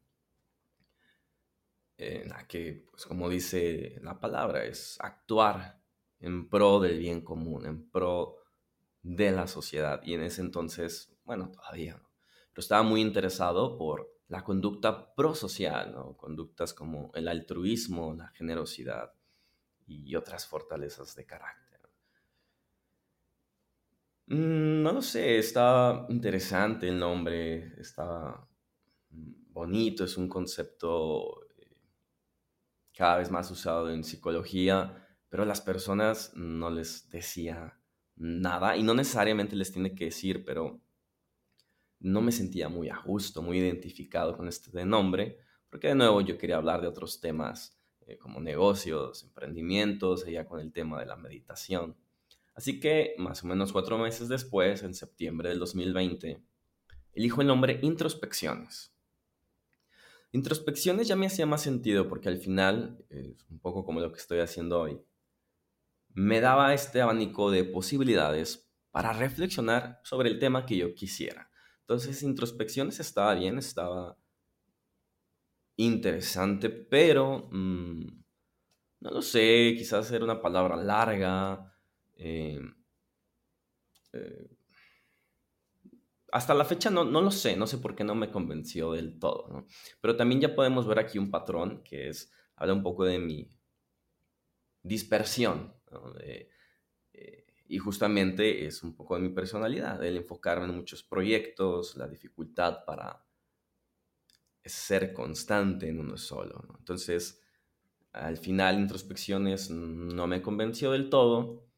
que, 2.49 2.85
pues, 2.91 3.05
como 3.05 3.29
dice 3.29 3.99
la 4.01 4.19
palabra, 4.19 4.65
es 4.65 4.97
actuar 4.99 5.81
en 6.19 6.49
pro 6.49 6.81
del 6.81 6.99
bien 6.99 7.21
común, 7.21 7.65
en 7.65 7.89
pro 7.89 8.35
de 9.01 9.31
la 9.31 9.47
sociedad. 9.47 10.01
Y 10.03 10.13
en 10.13 10.23
ese 10.23 10.41
entonces, 10.41 11.15
bueno, 11.23 11.51
todavía 11.51 11.95
no, 11.95 12.09
pero 12.51 12.61
estaba 12.61 12.83
muy 12.83 13.01
interesado 13.01 13.77
por 13.77 14.13
la 14.27 14.43
conducta 14.43 15.13
prosocial, 15.15 15.93
¿no? 15.93 16.17
conductas 16.17 16.73
como 16.73 17.11
el 17.13 17.29
altruismo, 17.29 18.13
la 18.13 18.27
generosidad 18.29 19.13
y 19.85 20.15
otras 20.15 20.47
fortalezas 20.47 21.15
de 21.15 21.25
carácter. 21.25 21.72
Mm, 24.27 24.81
no 24.83 24.93
lo 24.93 25.01
sé, 25.01 25.37
está 25.37 26.05
interesante 26.09 26.87
el 26.87 26.97
nombre, 26.97 27.73
está 27.79 28.47
bonito, 29.09 30.03
es 30.05 30.17
un 30.17 30.27
concepto 30.29 31.43
eh, 31.57 31.77
cada 32.93 33.17
vez 33.17 33.29
más 33.31 33.49
usado 33.51 33.91
en 33.91 34.03
psicología 34.03 35.03
pero 35.33 35.41
a 35.41 35.47
las 35.47 35.61
personas 35.61 36.31
no 36.35 36.69
les 36.69 37.09
decía 37.09 37.81
nada 38.17 38.77
y 38.77 38.83
no 38.83 38.93
necesariamente 38.93 39.55
les 39.55 39.71
tiene 39.71 39.95
que 39.95 40.05
decir, 40.05 40.45
pero 40.45 40.79
no 42.01 42.21
me 42.21 42.31
sentía 42.31 42.69
muy 42.69 42.89
a 42.89 42.99
gusto, 42.99 43.41
muy 43.41 43.57
identificado 43.57 44.37
con 44.37 44.47
este 44.47 44.85
nombre, 44.85 45.39
porque 45.71 45.87
de 45.87 45.95
nuevo 45.95 46.21
yo 46.21 46.37
quería 46.37 46.57
hablar 46.57 46.81
de 46.81 46.87
otros 46.87 47.19
temas 47.19 47.81
eh, 48.01 48.19
como 48.19 48.41
negocios, 48.41 49.23
emprendimientos, 49.23 50.23
ya 50.27 50.45
con 50.45 50.59
el 50.59 50.71
tema 50.71 50.99
de 50.99 51.07
la 51.07 51.15
meditación. 51.15 51.97
Así 52.55 52.79
que 52.79 53.15
más 53.17 53.43
o 53.43 53.47
menos 53.47 53.73
cuatro 53.73 53.97
meses 53.97 54.27
después, 54.27 54.83
en 54.83 54.93
septiembre 54.93 55.49
del 55.49 55.59
2020, 55.59 56.41
elijo 57.13 57.41
el 57.41 57.47
nombre 57.47 57.79
Introspecciones. 57.81 58.93
Introspecciones 60.31 61.07
ya 61.07 61.15
me 61.15 61.27
hacía 61.27 61.45
más 61.45 61.61
sentido 61.61 62.07
porque 62.07 62.29
al 62.29 62.37
final, 62.37 63.05
un 63.49 63.59
poco 63.59 63.85
como 63.85 63.99
lo 63.99 64.11
que 64.11 64.19
estoy 64.19 64.39
haciendo 64.39 64.79
hoy, 64.79 64.99
me 66.13 66.41
daba 66.41 66.73
este 66.73 67.01
abanico 67.01 67.51
de 67.51 67.63
posibilidades 67.63 68.71
para 68.91 69.13
reflexionar 69.13 69.99
sobre 70.03 70.29
el 70.29 70.39
tema 70.39 70.65
que 70.65 70.77
yo 70.77 70.93
quisiera. 70.93 71.49
Entonces, 71.81 72.23
introspecciones 72.23 72.99
estaba 72.99 73.33
bien, 73.33 73.57
estaba 73.57 74.17
interesante, 75.75 76.69
pero 76.69 77.49
mm, 77.51 78.05
no 79.01 79.11
lo 79.11 79.21
sé, 79.21 79.73
quizás 79.77 80.11
era 80.11 80.23
una 80.23 80.41
palabra 80.41 80.75
larga. 80.75 81.72
Eh, 82.17 82.59
eh, 84.13 84.47
hasta 86.31 86.53
la 86.53 86.65
fecha 86.65 86.89
no, 86.89 87.03
no, 87.03 87.21
lo 87.21 87.31
sé, 87.31 87.55
no 87.55 87.67
sé 87.67 87.77
por 87.77 87.95
qué 87.95 88.03
no 88.03 88.15
me 88.15 88.31
convenció 88.31 88.91
del 88.93 89.19
todo, 89.19 89.67
Pero 90.01 90.15
también 90.15 90.41
ya 90.41 90.55
podemos 90.55 90.87
ver 90.87 90.99
aquí 90.99 91.19
un 91.19 91.29
patrón 91.29 91.83
que 91.83 92.09
es, 92.09 92.31
habla 92.55 92.73
un 92.73 92.83
poco 92.83 93.05
de 93.05 93.19
mi 93.19 93.49
dispersión, 94.81 95.73
eh, 96.19 96.49
y 97.67 97.77
justamente 97.77 98.65
es 98.65 98.83
un 98.83 98.95
poco 98.95 99.15
de 99.15 99.21
mi 99.21 99.29
personalidad, 99.29 100.03
el 100.03 100.17
enfocarme 100.17 100.65
en 100.65 100.75
muchos 100.75 101.03
proyectos, 101.03 101.95
la 101.97 102.07
dificultad 102.07 102.83
para 102.85 103.23
ser 104.65 105.13
constante 105.13 105.89
en 105.89 105.99
uno 105.99 106.17
solo. 106.17 106.63
Entonces, 106.77 107.41
al 108.11 108.37
final, 108.37 108.79
introspecciones 108.79 109.69
no 109.69 110.27
me 110.27 110.41
convenció 110.41 110.91
del 110.91 111.09
todo 111.09 111.72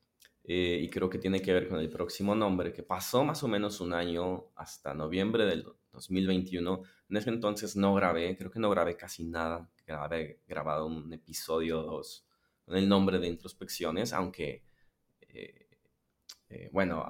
eh, 0.48 0.80
y 0.80 0.90
creo 0.90 1.10
que 1.10 1.18
tiene 1.18 1.42
que 1.42 1.52
ver 1.52 1.68
con 1.68 1.80
el 1.80 1.90
próximo 1.90 2.36
nombre, 2.36 2.72
que 2.72 2.84
pasó 2.84 3.24
más 3.24 3.42
o 3.44 3.48
menos 3.48 3.82
un 3.82 3.94
año 3.94 4.52
hasta 4.56 4.94
noviembre 4.94 5.44
del 5.46 5.66
2021. 5.92 6.84
En 7.10 7.18
ese 7.18 7.32
entonces 7.32 7.75
no 7.75 7.96
grabé, 7.96 8.38
creo 8.38 8.52
que 8.52 8.60
no 8.60 8.70
grabé 8.70 8.96
casi 8.96 9.25
nada, 9.25 9.68
grabé 9.88 10.42
grabado 10.48 10.86
un 10.86 11.12
episodio 11.12 11.80
o 11.80 11.84
dos 11.84 12.28
con 12.64 12.78
el 12.78 12.88
nombre 12.88 13.18
de 13.18 13.28
introspecciones, 13.28 14.14
aunque, 14.14 14.66
eh, 15.22 15.68
eh, 16.50 16.70
bueno, 16.72 17.06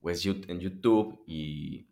pues 0.00 0.24
en 0.26 0.60
YouTube 0.60 1.22
y, 1.26 1.88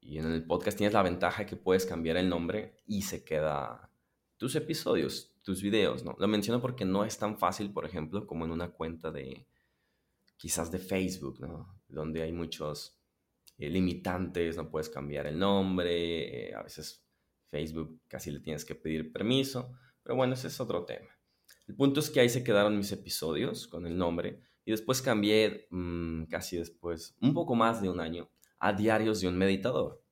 y, 0.00 0.18
en 0.18 0.26
el 0.26 0.44
podcast 0.44 0.76
tienes 0.76 0.94
la 0.94 1.02
ventaja 1.02 1.46
que 1.46 1.56
puedes 1.56 1.84
cambiar 1.84 2.16
el 2.16 2.28
nombre 2.28 2.76
y 2.86 3.02
se 3.02 3.24
queda 3.24 3.90
tus 4.36 4.54
episodios, 4.56 5.34
tus 5.42 5.62
videos, 5.62 6.04
¿no? 6.04 6.16
Lo 6.18 6.28
menciono 6.28 6.60
porque 6.60 6.84
no 6.84 7.04
es 7.04 7.18
tan 7.18 7.38
fácil, 7.38 7.72
por 7.72 7.86
ejemplo, 7.86 8.26
como 8.26 8.44
en 8.44 8.50
una 8.50 8.70
cuenta 8.70 9.12
de, 9.12 9.46
quizás 10.36 10.70
de 10.70 10.78
Facebook, 10.78 11.40
¿no? 11.40 11.80
Donde 11.88 12.22
hay 12.22 12.32
muchos 12.32 13.00
limitantes, 13.56 14.56
no 14.56 14.70
puedes 14.70 14.88
cambiar 14.88 15.26
el 15.26 15.38
nombre, 15.38 16.52
a 16.54 16.62
veces 16.62 17.04
Facebook 17.50 18.00
casi 18.08 18.30
le 18.30 18.40
tienes 18.40 18.64
que 18.64 18.74
pedir 18.74 19.12
permiso, 19.12 19.72
pero 20.02 20.16
bueno, 20.16 20.34
ese 20.34 20.48
es 20.48 20.60
otro 20.60 20.84
tema. 20.84 21.08
El 21.66 21.76
punto 21.76 22.00
es 22.00 22.10
que 22.10 22.20
ahí 22.20 22.28
se 22.28 22.44
quedaron 22.44 22.76
mis 22.76 22.92
episodios 22.92 23.68
con 23.68 23.86
el 23.86 23.96
nombre 23.96 24.40
y 24.64 24.70
después 24.70 25.00
cambié 25.02 25.66
mm, 25.70 26.24
casi 26.24 26.56
después, 26.56 27.16
un 27.20 27.32
poco 27.32 27.54
más 27.54 27.80
de 27.80 27.88
un 27.88 28.00
año, 28.00 28.28
a 28.58 28.72
Diarios 28.72 29.20
de 29.20 29.28
un 29.28 29.36
Meditador. 29.36 30.02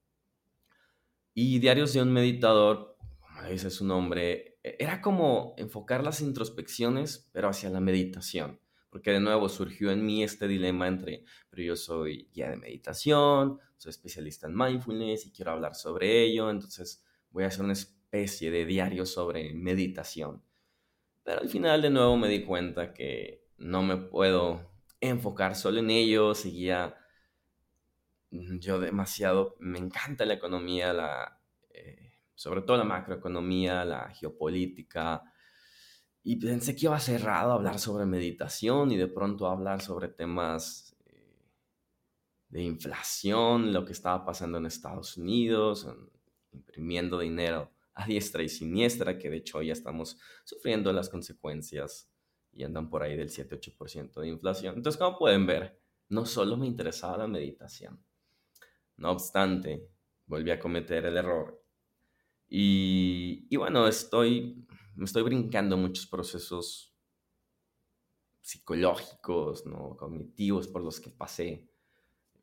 Y 1.35 1.59
Diarios 1.59 1.93
de 1.95 2.03
un 2.03 2.13
Meditador, 2.13 2.97
como 3.21 3.49
dice 3.49 3.71
su 3.71 3.87
nombre, 3.87 4.59
e, 4.63 4.77
era 4.79 5.01
como 5.01 5.55
enfocar 5.57 6.05
las 6.05 6.21
introspecciones, 6.21 7.31
pero 7.33 7.49
hacia 7.49 7.71
la 7.71 7.81
meditación. 7.81 8.61
Porque 8.93 9.11
de 9.11 9.21
nuevo 9.21 9.49
surgió 9.49 9.91
en 9.91 10.05
mí 10.05 10.23
este 10.23 10.47
dilema 10.47 10.87
entre, 10.87 11.25
pero 11.49 11.63
yo 11.63 11.77
soy 11.77 12.29
guía 12.31 12.51
de 12.51 12.59
meditación, 12.59 13.59
soy 13.79 13.89
especialista 13.89 14.47
en 14.47 14.55
mindfulness 14.55 15.25
y 15.25 15.33
quiero 15.33 15.53
hablar 15.53 15.75
sobre 15.75 16.23
ello, 16.23 16.51
entonces 16.51 17.03
voy 17.31 17.45
a 17.45 17.47
hacer 17.47 17.65
una 17.65 17.73
especie 17.73 18.51
de 18.51 18.67
diario 18.67 19.07
sobre 19.07 19.55
meditación. 19.55 20.43
Pero 21.25 21.41
al 21.41 21.49
final 21.49 21.81
de 21.81 21.89
nuevo 21.89 22.19
me 22.19 22.29
di 22.29 22.45
cuenta 22.45 22.93
que 22.93 23.47
no 23.57 23.83
me 23.83 23.97
puedo 23.97 24.71
enfocar 25.01 25.57
solo 25.57 25.79
en 25.79 25.89
ello, 25.89 26.35
seguía 26.35 26.95
mm, 28.31 28.59
yo 28.59 28.79
demasiado, 28.79 29.57
me 29.59 29.79
encanta 29.79 30.27
la 30.27 30.35
economía, 30.35 30.95
eh, 31.71 32.13
sobre 32.35 32.61
todo 32.61 32.77
la 32.77 32.85
macroeconomía, 32.85 33.87
la 33.87 34.11
geopolítica, 34.11 35.23
y 36.25 36.37
pensé 36.37 36.77
que 36.77 36.87
iba 36.87 36.97
a 36.97 37.01
ser 37.01 37.23
raro 37.23 37.53
hablar 37.53 37.79
sobre 37.79 38.07
meditación 38.07 38.93
y 38.93 38.97
de 38.97 39.09
pronto 39.09 39.47
hablar 39.47 39.81
sobre 39.81 40.09
temas 40.09 40.97
eh, 41.07 41.51
de 42.49 42.63
inflación, 42.63 43.73
lo 43.73 43.85
que 43.85 43.93
estaba 43.93 44.25
pasando 44.25 44.59
en 44.59 44.67
Estados 44.67 45.17
Unidos, 45.17 45.89
imprimiendo 46.53 47.19
dinero 47.19 47.73
a 47.95 48.07
diestra 48.07 48.43
y 48.43 48.49
siniestra, 48.49 49.19
que 49.19 49.31
de 49.31 49.39
hecho 49.39 49.63
ya 49.63 49.73
estamos 49.73 50.19
sufriendo 50.45 50.93
las 50.93 51.09
consecuencias 51.09 52.11
y 52.53 52.65
andan 52.65 52.89
por 52.89 53.03
ahí 53.03 53.17
del 53.17 53.31
7-8% 53.31 54.21
de 54.21 54.29
inflación. 54.29 54.77
Entonces, 54.77 54.99
como 54.99 55.19
pueden 55.19 55.47
ver, 55.47 55.81
no 56.09 56.25
solo 56.27 56.57
me 56.57 56.67
interesaba 56.67 57.19
la 57.19 57.27
meditación. 57.27 58.03
No 58.97 59.11
obstante, 59.11 59.89
volví 60.27 60.51
a 60.51 60.61
cometer 60.61 61.05
el 61.07 61.17
error. 61.17 61.62
Y, 62.55 63.47
y 63.49 63.57
bueno, 63.57 63.89
estoy 63.89 64.67
me 64.95 65.05
estoy 65.05 65.23
brincando 65.23 65.77
muchos 65.77 66.07
procesos 66.07 66.95
psicológicos, 68.41 69.65
¿no? 69.67 69.97
cognitivos 69.97 70.69
por 70.69 70.83
los 70.83 71.01
que 71.01 71.11
pasé, 71.11 71.69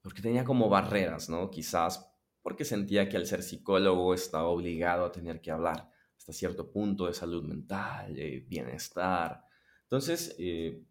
porque 0.01 0.21
tenía 0.21 0.43
como 0.43 0.69
barreras, 0.69 1.29
¿no? 1.29 1.49
Quizás 1.51 2.11
porque 2.41 2.63
sentía 2.63 3.09
que 3.09 3.17
al 3.17 3.25
ser 3.25 3.43
psicólogo 3.43 4.13
estaba 4.13 4.47
obligado 4.47 5.05
a 5.05 5.11
tener 5.11 5.41
que 5.41 5.51
hablar 5.51 5.89
hasta 6.17 6.33
cierto 6.33 6.71
punto 6.71 7.05
de 7.05 7.13
salud 7.13 7.43
mental, 7.43 8.15
de 8.15 8.45
bienestar. 8.47 9.43
Entonces, 9.83 10.35
eh, 10.39 10.83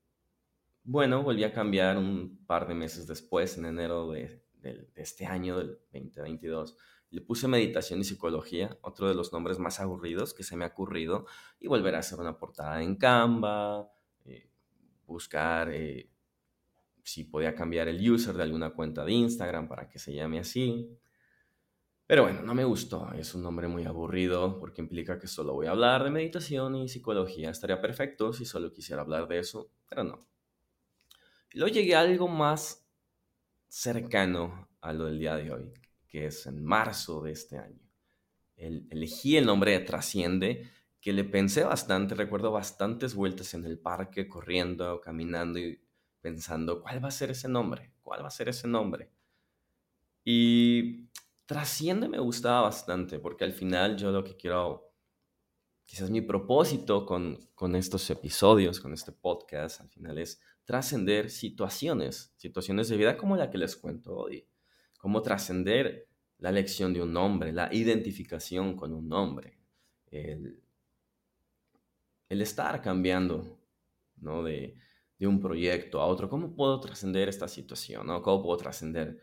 bueno, 0.85 1.23
volví 1.23 1.45
a 1.45 1.53
cambiar 1.53 1.97
un 1.97 2.45
par 2.47 2.69
de 2.69 2.75
meses 2.75 3.07
después, 3.07 3.57
en 3.57 3.65
enero 3.65 4.11
de, 4.11 4.45
de 4.61 4.89
este 4.95 5.27
año, 5.27 5.59
del 5.59 5.79
2022 5.93 6.77
le 7.11 7.21
puse 7.21 7.49
meditación 7.49 8.01
y 8.01 8.05
psicología, 8.05 8.77
otro 8.83 9.09
de 9.09 9.15
los 9.15 9.33
nombres 9.33 9.59
más 9.59 9.81
aburridos 9.81 10.35
que 10.35 10.43
se 10.43 10.57
me 10.57 10.65
ha 10.65 10.69
ocurrido, 10.69 11.27
y 11.59 11.69
volver 11.69 11.95
a 11.95 11.99
hacer 12.01 12.19
una 12.19 12.39
portada 12.39 12.83
en 12.83 12.97
Canva, 12.97 13.91
eh, 14.25 14.51
buscar 15.07 15.71
eh, 15.73 16.11
si 17.03 17.25
podía 17.25 17.55
cambiar 17.55 17.89
el 17.89 18.11
user 18.11 18.35
de 18.35 18.43
alguna 18.43 18.71
cuenta 18.71 19.05
de 19.05 19.13
Instagram 19.13 19.67
para 19.67 19.89
que 19.89 19.99
se 19.99 20.13
llame 20.13 20.41
así. 20.41 20.99
Pero 22.07 22.23
bueno, 22.23 22.43
no 22.43 22.55
me 22.55 22.65
gustó, 22.65 23.13
es 23.13 23.35
un 23.35 23.43
nombre 23.43 23.69
muy 23.69 23.85
aburrido 23.85 24.59
porque 24.59 24.81
implica 24.81 25.19
que 25.19 25.27
solo 25.27 25.55
voy 25.55 25.67
a 25.67 25.71
hablar 25.71 26.05
de 26.05 26.11
meditación 26.11 26.75
y 26.77 26.89
psicología. 26.89 27.51
Estaría 27.51 27.81
perfecto 27.81 28.33
si 28.33 28.45
solo 28.45 28.73
quisiera 28.73 29.03
hablar 29.03 29.29
de 29.29 29.39
eso, 29.39 29.71
pero 29.89 30.05
no. 30.05 30.19
Luego 31.53 31.75
llegué 31.75 31.95
a 31.95 32.01
algo 32.01 32.29
más 32.29 32.87
cercano 33.69 34.69
a 34.81 34.93
lo 34.93 35.07
del 35.07 35.19
día 35.19 35.37
de 35.37 35.51
hoy, 35.51 35.73
es 36.27 36.47
en 36.47 36.65
marzo 36.65 37.23
de 37.23 37.33
este 37.33 37.59
año. 37.59 37.81
elegí 38.57 39.37
el 39.37 39.47
nombre 39.47 39.73
de 39.73 39.81
Trasciende, 39.81 40.69
que 41.01 41.13
le 41.13 41.25
pensé 41.25 41.63
bastante, 41.63 42.15
recuerdo 42.15 42.51
bastantes 42.51 43.15
vueltas 43.15 43.55
en 43.55 43.65
el 43.65 43.79
parque, 43.79 44.27
corriendo, 44.29 45.01
caminando 45.01 45.59
y 45.59 45.81
pensando, 46.21 46.83
¿cuál 46.83 47.03
va 47.03 47.09
a 47.09 47.13
ser 47.13 47.31
ese 47.31 47.49
nombre? 47.49 47.93
¿Cuál 48.03 48.23
va 48.25 48.29
a 48.29 48.33
ser 48.33 48.49
ese 48.49 48.67
nombre? 48.67 49.13
Y 50.25 51.09
Trasciende 51.47 52.09
me 52.09 52.19
gustaba 52.19 52.63
bastante, 52.63 53.19
porque 53.19 53.45
al 53.45 53.53
final 53.53 53.97
yo 53.97 54.11
lo 54.11 54.25
que 54.25 54.37
quiero, 54.37 54.93
quizás 55.87 56.11
mi 56.11 56.21
propósito 56.21 57.07
con, 57.07 57.49
con 57.55 57.77
estos 57.77 58.11
episodios, 58.11 58.81
con 58.81 58.93
este 58.93 59.13
podcast, 59.13 59.81
al 59.81 59.89
final 59.89 60.19
es 60.19 60.41
trascender 60.65 61.31
situaciones, 61.31 62.35
situaciones 62.37 62.89
de 62.89 62.97
vida 62.97 63.17
como 63.17 63.37
la 63.37 63.51
que 63.51 63.57
les 63.57 63.77
cuento 63.77 64.15
hoy 64.15 64.47
cómo 64.99 65.23
trascender 65.23 66.08
la 66.39 66.51
elección 66.51 66.93
de 66.93 67.03
un 67.03 67.13
nombre, 67.13 67.53
la 67.53 67.73
identificación 67.73 68.77
con 68.77 68.93
un 68.95 69.09
nombre, 69.09 69.59
el, 70.11 70.63
estar 72.29 72.81
cambiando 72.81 73.59
¿no? 74.17 74.43
de, 74.43 74.77
un 75.21 75.41
proyecto 75.41 76.01
a 76.01 76.07
otro. 76.07 76.29
¿Cómo 76.29 76.55
puedo 76.55 76.79
trascender 76.81 77.29
esta 77.29 77.49
situación? 77.49 78.07
¿no? 78.07 78.23
¿Cómo 78.23 78.43
puedo 78.43 78.57
trascender 78.57 79.21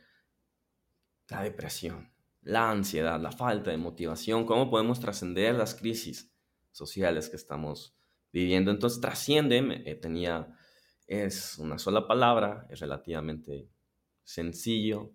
la 1.29 1.41
depresión, 1.41 2.11
la 2.41 2.69
ansiedad, 2.69 3.19
la 3.19 3.31
falta 3.31 3.71
de 3.71 3.77
motivación? 3.77 4.45
¿Cómo 4.45 4.69
podemos 4.69 4.99
trascender 4.99 5.55
las 5.55 5.73
crisis 5.73 6.33
sociales 6.71 7.29
que 7.29 7.37
estamos 7.37 7.95
viviendo? 8.33 8.71
Entonces, 8.71 8.99
trasciende, 8.99 9.83
eh, 9.85 9.95
tenía, 9.95 10.53
es 11.07 11.57
una 11.59 11.79
sola 11.79 12.07
palabra, 12.07 12.67
es 12.69 12.81
relativamente 12.81 13.69
sencillo, 14.25 15.13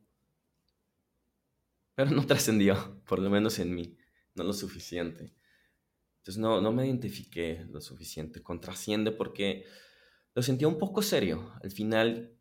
pero 2.00 2.16
no 2.16 2.26
trascendió, 2.26 3.02
por 3.06 3.18
lo 3.18 3.28
menos 3.28 3.58
en 3.58 3.74
mí, 3.74 3.98
no 4.34 4.42
lo 4.42 4.54
suficiente. 4.54 5.34
Entonces 6.18 6.40
no, 6.40 6.60
no 6.62 6.72
me 6.72 6.86
identifiqué 6.86 7.66
lo 7.68 7.80
suficiente 7.82 8.42
con 8.42 8.58
trasciende 8.58 9.12
porque 9.12 9.66
lo 10.34 10.42
sentía 10.42 10.66
un 10.66 10.78
poco 10.78 11.02
serio. 11.02 11.52
Al 11.62 11.70
final, 11.70 12.38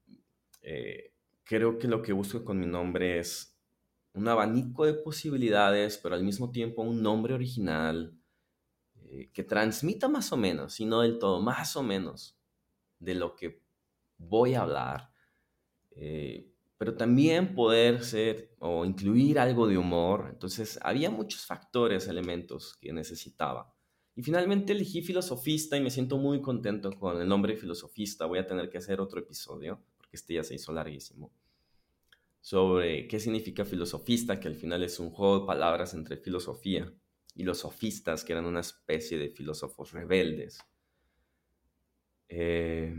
eh, 0.61 1.13
creo 1.43 1.77
que 1.77 1.89
lo 1.89 2.01
que 2.01 2.13
busco 2.13 2.45
con 2.45 2.57
mi 2.57 2.67
nombre 2.67 3.19
es 3.19 3.57
un 4.13 4.29
abanico 4.29 4.85
de 4.85 4.93
posibilidades, 4.93 5.97
pero 5.97 6.15
al 6.15 6.23
mismo 6.23 6.51
tiempo 6.51 6.81
un 6.81 7.01
nombre 7.01 7.33
original 7.33 8.17
eh, 8.95 9.29
que 9.33 9.43
transmita 9.43 10.07
más 10.07 10.31
o 10.31 10.37
menos, 10.37 10.79
y 10.79 10.85
no 10.85 11.01
del 11.01 11.19
todo, 11.19 11.41
más 11.41 11.75
o 11.75 11.83
menos 11.83 12.39
de 12.99 13.15
lo 13.15 13.35
que 13.35 13.61
voy 14.17 14.53
a 14.53 14.61
hablar. 14.61 15.11
Eh, 15.91 16.48
pero 16.79 16.95
también 16.95 17.55
poder 17.55 18.05
ser 18.05 18.55
o 18.59 18.85
incluir 18.85 19.37
algo 19.37 19.67
de 19.67 19.77
humor. 19.77 20.27
Entonces 20.29 20.79
había 20.81 21.09
muchos 21.09 21.45
factores, 21.45 22.07
elementos 22.07 22.77
que 22.77 22.93
necesitaba. 22.93 23.75
Y 24.15 24.23
finalmente 24.23 24.71
elegí 24.71 25.01
filosofista 25.01 25.75
y 25.75 25.81
me 25.81 25.91
siento 25.91 26.17
muy 26.17 26.41
contento 26.41 26.91
con 26.93 27.21
el 27.21 27.27
nombre 27.27 27.57
filosofista. 27.57 28.27
Voy 28.27 28.39
a 28.39 28.47
tener 28.47 28.69
que 28.69 28.77
hacer 28.77 29.01
otro 29.01 29.19
episodio, 29.19 29.83
porque 29.97 30.15
este 30.15 30.35
ya 30.35 30.43
se 30.45 30.55
hizo 30.55 30.71
larguísimo, 30.71 31.33
sobre 32.39 33.09
qué 33.09 33.19
significa 33.19 33.65
filosofista, 33.65 34.39
que 34.39 34.47
al 34.47 34.55
final 34.55 34.81
es 34.81 35.01
un 35.01 35.09
juego 35.09 35.41
de 35.41 35.47
palabras 35.47 35.93
entre 35.93 36.15
filosofía 36.15 36.93
y 37.35 37.43
los 37.43 37.57
sofistas, 37.57 38.23
que 38.23 38.31
eran 38.31 38.45
una 38.45 38.61
especie 38.61 39.17
de 39.17 39.29
filósofos 39.29 39.91
rebeldes. 39.91 40.59
Eh, 42.29 42.95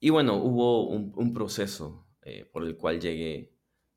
y 0.00 0.08
bueno, 0.08 0.36
hubo 0.36 0.88
un 0.88 1.34
proceso 1.34 2.07
eh, 2.28 2.44
por 2.44 2.62
el 2.62 2.76
cual 2.76 3.00
llegué 3.00 3.54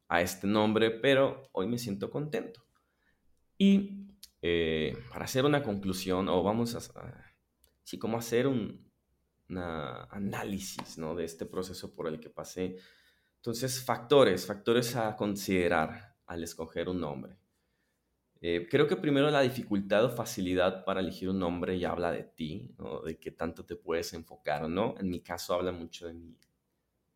a 0.08 0.22
este 0.22 0.48
nombre, 0.48 0.89
pero 0.89 1.50
hoy 1.52 1.67
me 1.67 1.78
siento 1.78 2.10
contento. 2.10 2.63
Y 3.58 4.08
eh, 4.41 4.98
para 5.10 5.26
hacer 5.26 5.44
una 5.44 5.62
conclusión, 5.62 6.30
o 6.30 6.41
vamos 6.41 6.76
a, 6.76 7.36
sí, 7.84 8.00
como 8.00 8.17
hacer 8.17 8.48
un 8.48 8.89
análisis 9.50 10.98
¿no? 10.98 11.13
de 11.13 11.26
este 11.26 11.46
proceso 11.46 11.94
por 11.94 12.08
el 12.08 12.22
que 12.22 12.30
pasé. 12.30 12.78
Entonces, 13.36 13.84
factores, 13.84 14.46
factores 14.46 14.96
a 14.96 15.15
considerar 15.17 16.15
al 16.26 16.44
escoger 16.44 16.88
un 16.88 17.02
nombre. 17.02 17.38
Eh, 18.39 18.67
creo 18.72 18.88
que 18.88 18.96
primero 18.96 19.30
la 19.30 19.41
dificultad 19.41 20.06
o 20.06 20.10
facilidad 20.10 20.86
para 20.86 21.02
elegir 21.02 21.30
un 21.30 21.39
nombre 21.39 21.78
ya 21.78 21.91
habla 21.91 22.12
de 22.12 22.24
ti, 22.24 22.74
¿no? 22.78 23.02
de 23.02 23.20
qué 23.20 23.32
tanto 23.32 23.65
te 23.65 23.76
puedes 23.76 24.13
enfocar, 24.13 24.70
¿no? 24.70 24.96
En 24.98 25.10
mi 25.10 25.22
caso 25.22 25.54
habla 25.54 25.72
mucho 25.72 26.08
de 26.08 26.13
mi 26.13 26.38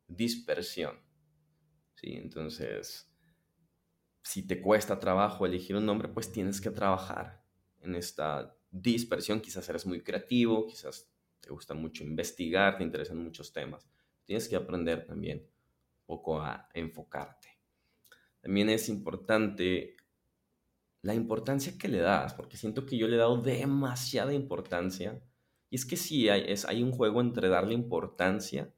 dispersión. 0.07 1.04
¿Sí? 1.95 2.13
Entonces, 2.13 3.09
si 4.21 4.47
te 4.47 4.61
cuesta 4.61 4.99
trabajo 4.99 5.45
elegir 5.45 5.75
un 5.75 5.85
nombre, 5.85 6.07
pues 6.07 6.31
tienes 6.31 6.61
que 6.61 6.71
trabajar 6.71 7.43
en 7.81 7.95
esta 7.95 8.55
dispersión. 8.71 9.41
Quizás 9.41 9.67
eres 9.69 9.85
muy 9.85 10.01
creativo, 10.01 10.65
quizás 10.67 11.09
te 11.39 11.49
gusta 11.49 11.73
mucho 11.73 12.03
investigar, 12.03 12.77
te 12.77 12.83
interesan 12.83 13.23
muchos 13.23 13.53
temas. 13.53 13.87
Tienes 14.23 14.49
que 14.49 14.55
aprender 14.55 15.05
también 15.05 15.39
un 15.39 16.05
poco 16.05 16.41
a 16.41 16.69
enfocarte. 16.73 17.49
También 18.41 18.69
es 18.69 18.89
importante 18.89 19.95
la 21.01 21.13
importancia 21.13 21.77
que 21.77 21.87
le 21.87 21.99
das, 21.99 22.33
porque 22.33 22.57
siento 22.57 22.85
que 22.85 22.97
yo 22.97 23.07
le 23.07 23.15
he 23.15 23.19
dado 23.19 23.41
demasiada 23.41 24.33
importancia. 24.33 25.21
Y 25.69 25.75
es 25.75 25.85
que 25.85 25.97
sí, 25.97 26.29
hay, 26.29 26.45
es, 26.47 26.65
hay 26.65 26.81
un 26.81 26.91
juego 26.91 27.21
entre 27.21 27.47
darle 27.47 27.75
importancia 27.75 28.73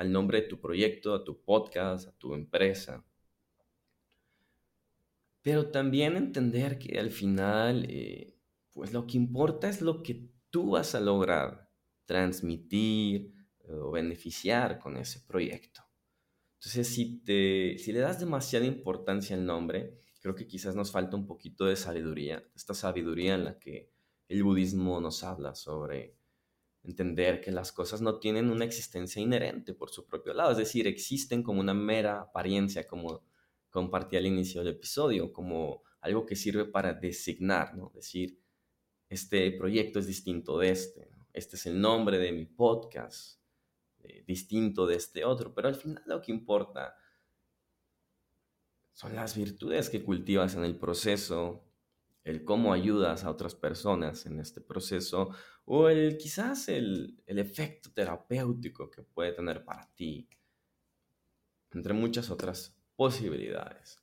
al 0.00 0.10
nombre 0.10 0.40
de 0.40 0.48
tu 0.48 0.58
proyecto, 0.58 1.14
a 1.14 1.22
tu 1.22 1.42
podcast, 1.42 2.08
a 2.08 2.12
tu 2.12 2.32
empresa. 2.32 3.04
Pero 5.42 5.70
también 5.70 6.16
entender 6.16 6.78
que 6.78 6.98
al 6.98 7.10
final, 7.10 7.84
eh, 7.86 8.34
pues 8.72 8.94
lo 8.94 9.06
que 9.06 9.18
importa 9.18 9.68
es 9.68 9.82
lo 9.82 10.02
que 10.02 10.30
tú 10.48 10.70
vas 10.70 10.94
a 10.94 11.00
lograr 11.00 11.70
transmitir 12.06 13.34
eh, 13.58 13.72
o 13.74 13.90
beneficiar 13.90 14.78
con 14.78 14.96
ese 14.96 15.20
proyecto. 15.20 15.82
Entonces, 16.54 16.88
si, 16.88 17.18
te, 17.18 17.76
si 17.76 17.92
le 17.92 18.00
das 18.00 18.18
demasiada 18.18 18.64
importancia 18.64 19.36
al 19.36 19.44
nombre, 19.44 20.00
creo 20.22 20.34
que 20.34 20.46
quizás 20.46 20.74
nos 20.74 20.90
falta 20.90 21.14
un 21.14 21.26
poquito 21.26 21.66
de 21.66 21.76
sabiduría, 21.76 22.42
esta 22.54 22.72
sabiduría 22.72 23.34
en 23.34 23.44
la 23.44 23.58
que 23.58 23.90
el 24.28 24.44
budismo 24.44 24.98
nos 25.02 25.24
habla 25.24 25.54
sobre 25.54 26.16
entender 26.82 27.40
que 27.40 27.50
las 27.50 27.72
cosas 27.72 28.00
no 28.00 28.18
tienen 28.18 28.50
una 28.50 28.64
existencia 28.64 29.20
inherente 29.20 29.74
por 29.74 29.90
su 29.90 30.06
propio 30.06 30.32
lado, 30.32 30.52
es 30.52 30.58
decir, 30.58 30.86
existen 30.86 31.42
como 31.42 31.60
una 31.60 31.74
mera 31.74 32.20
apariencia, 32.20 32.86
como 32.86 33.22
compartí 33.70 34.16
al 34.16 34.26
inicio 34.26 34.62
del 34.62 34.74
episodio, 34.74 35.32
como 35.32 35.82
algo 36.00 36.24
que 36.26 36.36
sirve 36.36 36.64
para 36.64 36.94
designar, 36.94 37.76
¿no? 37.76 37.90
Decir, 37.94 38.40
este 39.08 39.50
proyecto 39.52 39.98
es 39.98 40.06
distinto 40.06 40.58
de 40.58 40.70
este, 40.70 41.10
este 41.32 41.56
es 41.56 41.66
el 41.66 41.80
nombre 41.80 42.18
de 42.18 42.32
mi 42.32 42.46
podcast, 42.46 43.40
eh, 44.02 44.24
distinto 44.26 44.86
de 44.86 44.96
este 44.96 45.24
otro, 45.24 45.54
pero 45.54 45.68
al 45.68 45.74
final 45.74 46.02
lo 46.06 46.22
que 46.22 46.32
importa 46.32 46.96
son 48.92 49.14
las 49.14 49.36
virtudes 49.36 49.90
que 49.90 50.02
cultivas 50.02 50.54
en 50.54 50.64
el 50.64 50.76
proceso, 50.76 51.69
el 52.24 52.44
cómo 52.44 52.72
ayudas 52.72 53.24
a 53.24 53.30
otras 53.30 53.54
personas 53.54 54.26
en 54.26 54.40
este 54.40 54.60
proceso 54.60 55.30
o 55.64 55.88
el 55.88 56.18
quizás 56.18 56.68
el, 56.68 57.22
el 57.26 57.38
efecto 57.38 57.90
terapéutico 57.92 58.90
que 58.90 59.02
puede 59.02 59.32
tener 59.32 59.64
para 59.64 59.88
ti, 59.94 60.28
entre 61.72 61.92
muchas 61.94 62.30
otras 62.30 62.76
posibilidades. 62.96 63.98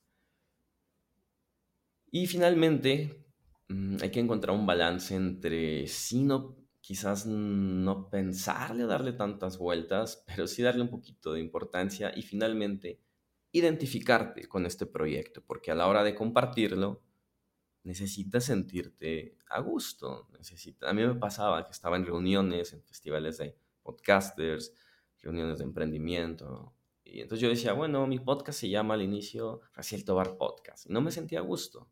Y 2.12 2.25
finalmente, 2.27 3.25
mm, 3.67 3.97
hay 4.01 4.12
que 4.12 4.19
encontrar 4.19 4.56
un 4.56 4.65
balance 4.65 5.13
entre 5.15 5.88
sí 5.88 6.23
no, 6.23 6.56
quizás 6.82 7.25
no 7.25 8.10
pensarle 8.10 8.86
o 8.86 8.88
darle 8.88 9.13
tantas 9.13 9.58
vueltas, 9.58 10.23
pero 10.25 10.47
sí 10.47 10.63
darle 10.63 10.84
un 10.84 10.89
poquito 10.89 11.34
de 11.34 11.41
importancia 11.41 12.12
y 12.15 12.21
finalmente 12.21 13.01
identificarte 13.51 14.47
con 14.47 14.65
este 14.65 14.86
proyecto, 14.86 15.43
porque 15.45 15.71
a 15.71 15.75
la 15.75 15.88
hora 15.88 16.03
de 16.03 16.15
compartirlo, 16.15 17.01
necesitas 17.88 18.43
sentirte 18.43 19.38
a 19.50 19.62
gusto. 19.62 20.28
Necesita, 20.38 20.89
a 20.89 20.93
mí 20.93 21.06
me 21.06 21.15
pasaba 21.15 21.65
que 21.65 21.71
estaba 21.71 21.95
en 21.95 22.06
reuniones, 22.06 22.73
en 22.73 22.84
festivales 22.84 23.38
de 23.38 23.58
podcasters, 23.82 24.73
reuniones 25.21 25.60
de 25.60 25.63
emprendimiento. 25.63 26.76
Y 27.06 27.21
entonces 27.21 27.41
yo 27.41 27.47
decía, 27.47 27.71
bueno, 27.71 28.06
mi 28.06 28.19
podcast 28.19 28.60
se 28.60 28.69
llama 28.69 28.95
al 28.95 29.02
inicio 29.02 29.62
Raciel 29.73 30.04
Tobar 30.04 30.38
Podcast. 30.38 30.86
Y 30.86 30.93
no 30.93 31.00
me 31.00 31.12
sentía 31.12 31.39
a 31.39 31.43
gusto. 31.43 31.89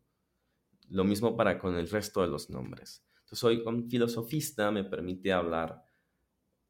Lo 0.90 1.04
mismo 1.04 1.34
para 1.34 1.58
con 1.58 1.76
el 1.76 1.88
resto 1.88 2.20
de 2.20 2.28
los 2.28 2.50
nombres. 2.50 3.02
Entonces 3.20 3.38
soy 3.38 3.62
un 3.64 3.88
filosofista, 3.88 4.70
me 4.70 4.84
permite 4.84 5.32
hablar 5.32 5.82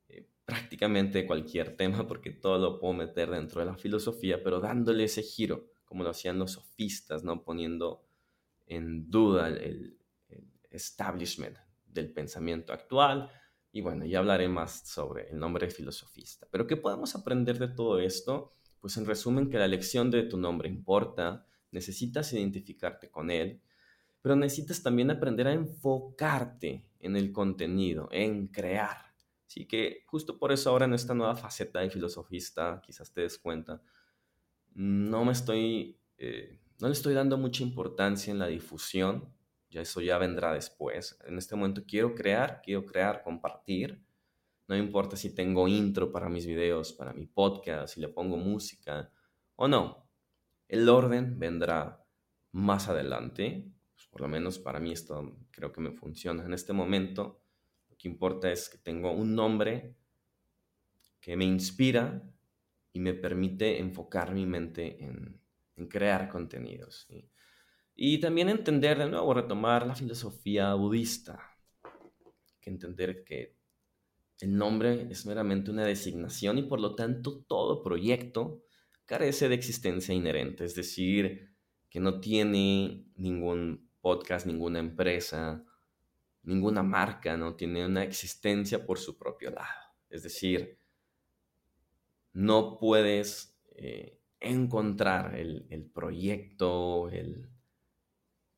eh, 0.06 0.30
prácticamente 0.44 1.26
cualquier 1.26 1.76
tema 1.76 2.06
porque 2.06 2.30
todo 2.30 2.58
lo 2.58 2.78
puedo 2.78 2.94
meter 2.94 3.28
dentro 3.28 3.60
de 3.60 3.66
la 3.66 3.76
filosofía, 3.76 4.40
pero 4.42 4.60
dándole 4.60 5.02
ese 5.04 5.22
giro, 5.22 5.72
como 5.84 6.04
lo 6.04 6.10
hacían 6.10 6.38
los 6.38 6.52
sofistas, 6.52 7.24
¿no? 7.24 7.42
Poniendo 7.42 8.05
en 8.66 9.10
duda 9.10 9.48
el, 9.48 9.98
establishment 10.70 11.56
del 11.86 12.12
pensamiento 12.12 12.72
actual. 12.72 13.30
Y 13.72 13.80
bueno, 13.80 14.04
ya 14.04 14.18
hablaré 14.18 14.48
más 14.48 14.88
sobre 14.88 15.30
el 15.30 15.38
nombre 15.38 15.66
de 15.66 15.72
filosofista. 15.72 16.46
Pero 16.50 16.66
¿qué 16.66 16.76
podemos 16.76 17.14
aprender 17.14 17.58
de 17.58 17.68
todo 17.68 17.98
esto? 17.98 18.54
Pues 18.80 18.96
en 18.96 19.06
resumen 19.06 19.48
que 19.48 19.58
la 19.58 19.64
elección 19.64 20.10
de 20.10 20.24
tu 20.24 20.36
nombre 20.36 20.68
importa, 20.68 21.46
necesitas 21.70 22.32
identificarte 22.32 23.10
con 23.10 23.30
él, 23.30 23.60
pero 24.22 24.36
necesitas 24.36 24.82
también 24.82 25.10
aprender 25.10 25.46
a 25.46 25.52
enfocarte 25.52 26.88
en 27.00 27.16
el 27.16 27.32
contenido, 27.32 28.08
en 28.10 28.48
crear. 28.48 29.14
Así 29.46 29.66
que 29.66 30.02
justo 30.06 30.38
por 30.38 30.52
eso 30.52 30.70
ahora 30.70 30.86
en 30.86 30.94
esta 30.94 31.14
nueva 31.14 31.36
faceta 31.36 31.80
de 31.80 31.90
filosofista, 31.90 32.82
quizás 32.84 33.12
te 33.12 33.22
des 33.22 33.38
cuenta, 33.38 33.80
no 34.74 35.24
me 35.24 35.32
estoy 35.32 35.98
eh, 36.18 36.58
no 36.80 36.88
le 36.88 36.92
estoy 36.92 37.14
dando 37.14 37.38
mucha 37.38 37.62
importancia 37.62 38.30
en 38.30 38.38
la 38.38 38.46
difusión, 38.46 39.32
ya 39.70 39.80
eso 39.80 40.00
ya 40.00 40.18
vendrá 40.18 40.52
después. 40.52 41.18
En 41.26 41.38
este 41.38 41.56
momento 41.56 41.84
quiero 41.86 42.14
crear, 42.14 42.60
quiero 42.62 42.84
crear, 42.84 43.22
compartir. 43.22 44.02
No 44.68 44.76
importa 44.76 45.16
si 45.16 45.34
tengo 45.34 45.68
intro 45.68 46.12
para 46.12 46.28
mis 46.28 46.46
videos, 46.46 46.92
para 46.92 47.12
mi 47.12 47.26
podcast, 47.26 47.94
si 47.94 48.00
le 48.00 48.08
pongo 48.08 48.36
música 48.36 49.10
o 49.54 49.68
no. 49.68 50.08
El 50.68 50.88
orden 50.88 51.38
vendrá 51.38 52.04
más 52.52 52.88
adelante. 52.88 53.72
Pues, 53.94 54.06
por 54.08 54.20
lo 54.20 54.28
menos 54.28 54.58
para 54.58 54.80
mí 54.80 54.92
esto 54.92 55.36
creo 55.50 55.72
que 55.72 55.80
me 55.80 55.92
funciona. 55.92 56.44
En 56.44 56.52
este 56.52 56.72
momento 56.72 57.40
lo 57.88 57.96
que 57.96 58.08
importa 58.08 58.50
es 58.50 58.68
que 58.68 58.78
tengo 58.78 59.12
un 59.12 59.34
nombre 59.34 59.96
que 61.20 61.36
me 61.36 61.44
inspira 61.44 62.22
y 62.92 63.00
me 63.00 63.14
permite 63.14 63.80
enfocar 63.80 64.32
mi 64.32 64.46
mente 64.46 65.04
en, 65.04 65.40
en 65.76 65.88
crear 65.88 66.28
contenidos. 66.28 67.06
Y 67.94 68.18
también 68.18 68.48
entender 68.48 68.98
de 68.98 69.08
nuevo, 69.08 69.34
retomar 69.34 69.86
la 69.86 69.94
filosofía 69.94 70.74
budista, 70.74 71.40
que 72.60 72.70
entender 72.70 73.24
que 73.24 73.56
el 74.40 74.56
nombre 74.56 75.06
es 75.10 75.24
meramente 75.24 75.70
una 75.70 75.84
designación 75.84 76.58
y 76.58 76.62
por 76.62 76.80
lo 76.80 76.94
tanto 76.94 77.42
todo 77.44 77.82
proyecto 77.82 78.62
carece 79.06 79.48
de 79.48 79.54
existencia 79.54 80.14
inherente, 80.14 80.64
es 80.64 80.74
decir, 80.74 81.54
que 81.88 82.00
no 82.00 82.20
tiene 82.20 83.06
ningún 83.14 83.88
podcast, 84.00 84.46
ninguna 84.46 84.80
empresa, 84.80 85.64
ninguna 86.42 86.82
marca, 86.82 87.36
no 87.36 87.54
tiene 87.54 87.86
una 87.86 88.02
existencia 88.02 88.84
por 88.84 88.98
su 88.98 89.16
propio 89.16 89.50
lado. 89.50 89.94
Es 90.10 90.22
decir, 90.22 90.78
no 92.32 92.76
puedes 92.78 93.58
eh, 93.76 94.20
encontrar 94.40 95.34
el, 95.36 95.90
proyecto, 95.92 97.08
el, 97.10 97.48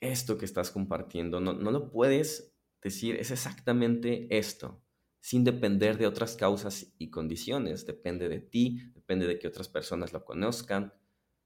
esto 0.01 0.39
que 0.39 0.45
estás 0.45 0.71
compartiendo. 0.71 1.41
No, 1.41 1.53
no 1.53 1.71
lo 1.71 1.91
puedes 1.91 2.55
decir, 2.83 3.17
es 3.17 3.31
exactamente 3.31 4.27
esto, 4.37 4.83
sin 5.21 5.45
depender 5.45 5.99
de 5.99 6.07
otras 6.07 6.37
causas 6.37 6.95
y 6.99 7.11
condiciones. 7.11 7.87
Depende 7.87 8.29
de 8.29 8.41
ti, 8.41 8.81
depende 8.95 9.27
de 9.27 9.39
que 9.39 9.49
otras 9.49 9.69
personas 9.69 10.13
lo 10.13 10.25
conozcan, 10.25 10.93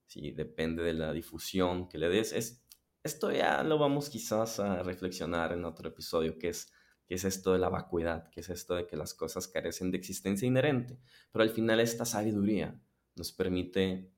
¿sí? 0.07 0.33
depende 0.33 0.83
de 0.83 0.95
la 0.95 1.13
difusión 1.13 1.89
que 1.89 1.99
le 1.99 2.09
des. 2.09 2.33
Es, 2.33 2.65
esto 3.03 3.33
ya 3.33 3.63
lo 3.63 3.79
vamos 3.79 4.09
quizás 4.09 4.61
a 4.61 4.83
reflexionar 4.83 5.53
en 5.53 5.65
otro 5.65 5.89
episodio, 5.89 6.39
que 6.39 6.49
es, 6.49 6.73
que 7.07 7.15
es 7.17 7.25
esto 7.25 7.53
de 7.53 7.59
la 7.59 7.69
vacuidad, 7.69 8.31
que 8.31 8.41
es 8.41 8.49
esto 8.51 8.75
de 8.75 8.87
que 8.87 8.97
las 8.97 9.15
cosas 9.15 9.49
carecen 9.49 9.91
de 9.91 9.99
existencia 9.99 10.47
inherente. 10.47 10.99
Pero 11.33 11.43
al 11.43 11.51
final 11.51 11.81
esta 11.81 12.05
sabiduría 12.05 12.81
nos 13.17 13.33
permite 13.33 14.13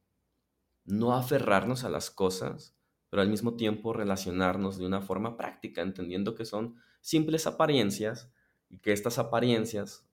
no 0.85 1.15
aferrarnos 1.15 1.85
a 1.85 1.89
las 1.89 2.11
cosas, 2.11 2.77
pero 3.11 3.23
al 3.23 3.29
mismo 3.29 3.55
tiempo 3.55 3.93
relacionarnos 3.93 4.79
de 4.79 4.87
una 4.87 5.01
forma 5.01 5.37
práctica, 5.37 5.83
entendiendo 5.83 6.35
que 6.35 6.45
son 6.45 6.77
simples 7.01 7.47
apariencias 7.47 8.31
y 8.69 8.79
que 8.79 8.93
estas 8.93 9.19
apariencias 9.19 10.07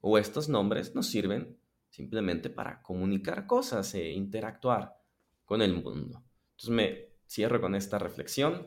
o 0.00 0.18
estos 0.18 0.48
nombres 0.48 0.94
nos 0.94 1.08
sirven 1.08 1.58
simplemente 1.90 2.50
para 2.50 2.82
comunicar 2.82 3.46
cosas 3.46 3.94
e 3.94 4.10
interactuar 4.10 5.00
con 5.44 5.62
el 5.62 5.74
mundo. 5.74 6.22
Entonces 6.50 6.70
me 6.70 7.08
cierro 7.26 7.60
con 7.60 7.74
esta 7.74 7.98
reflexión. 7.98 8.66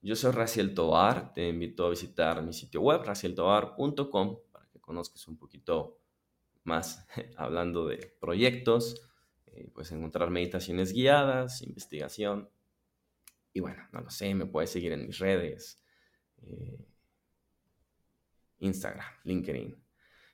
Yo 0.00 0.16
soy 0.16 0.32
Raciel 0.32 0.74
Tobar, 0.74 1.32
te 1.32 1.48
invito 1.48 1.86
a 1.86 1.90
visitar 1.90 2.42
mi 2.42 2.52
sitio 2.52 2.80
web, 2.82 3.02
racieltobar.com, 3.04 4.38
para 4.52 4.68
que 4.68 4.80
conozcas 4.80 5.26
un 5.28 5.38
poquito 5.38 5.98
más 6.64 7.06
hablando 7.36 7.86
de 7.86 8.16
proyectos, 8.20 9.00
eh, 9.54 9.70
puedes 9.72 9.92
encontrar 9.92 10.30
meditaciones 10.30 10.92
guiadas, 10.92 11.62
investigación. 11.62 12.50
Y 13.52 13.60
bueno, 13.60 13.86
no 13.92 14.00
lo 14.00 14.10
sé, 14.10 14.34
me 14.34 14.46
puedes 14.46 14.70
seguir 14.70 14.92
en 14.92 15.06
mis 15.06 15.18
redes. 15.18 15.80
Eh, 16.42 16.88
Instagram, 18.58 19.06
LinkedIn. 19.24 19.76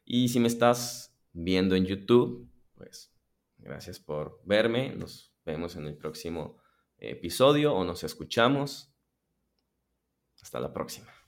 Y 0.05 0.29
si 0.29 0.41
me 0.41 0.49
estás 0.49 1.15
viendo 1.33 1.75
en 1.75 1.85
YouTube, 1.85 2.51
pues 2.75 3.13
gracias 3.59 4.01
por 4.01 4.41
verme. 4.45 4.95
Nos 4.97 5.35
vemos 5.45 5.77
en 5.77 5.87
el 5.87 5.97
próximo 5.97 6.59
episodio 6.99 7.75
o 7.75 7.85
nos 7.85 8.05
escuchamos. 8.05 8.95
Hasta 10.41 10.61
la 10.61 10.73
próxima. 10.73 11.20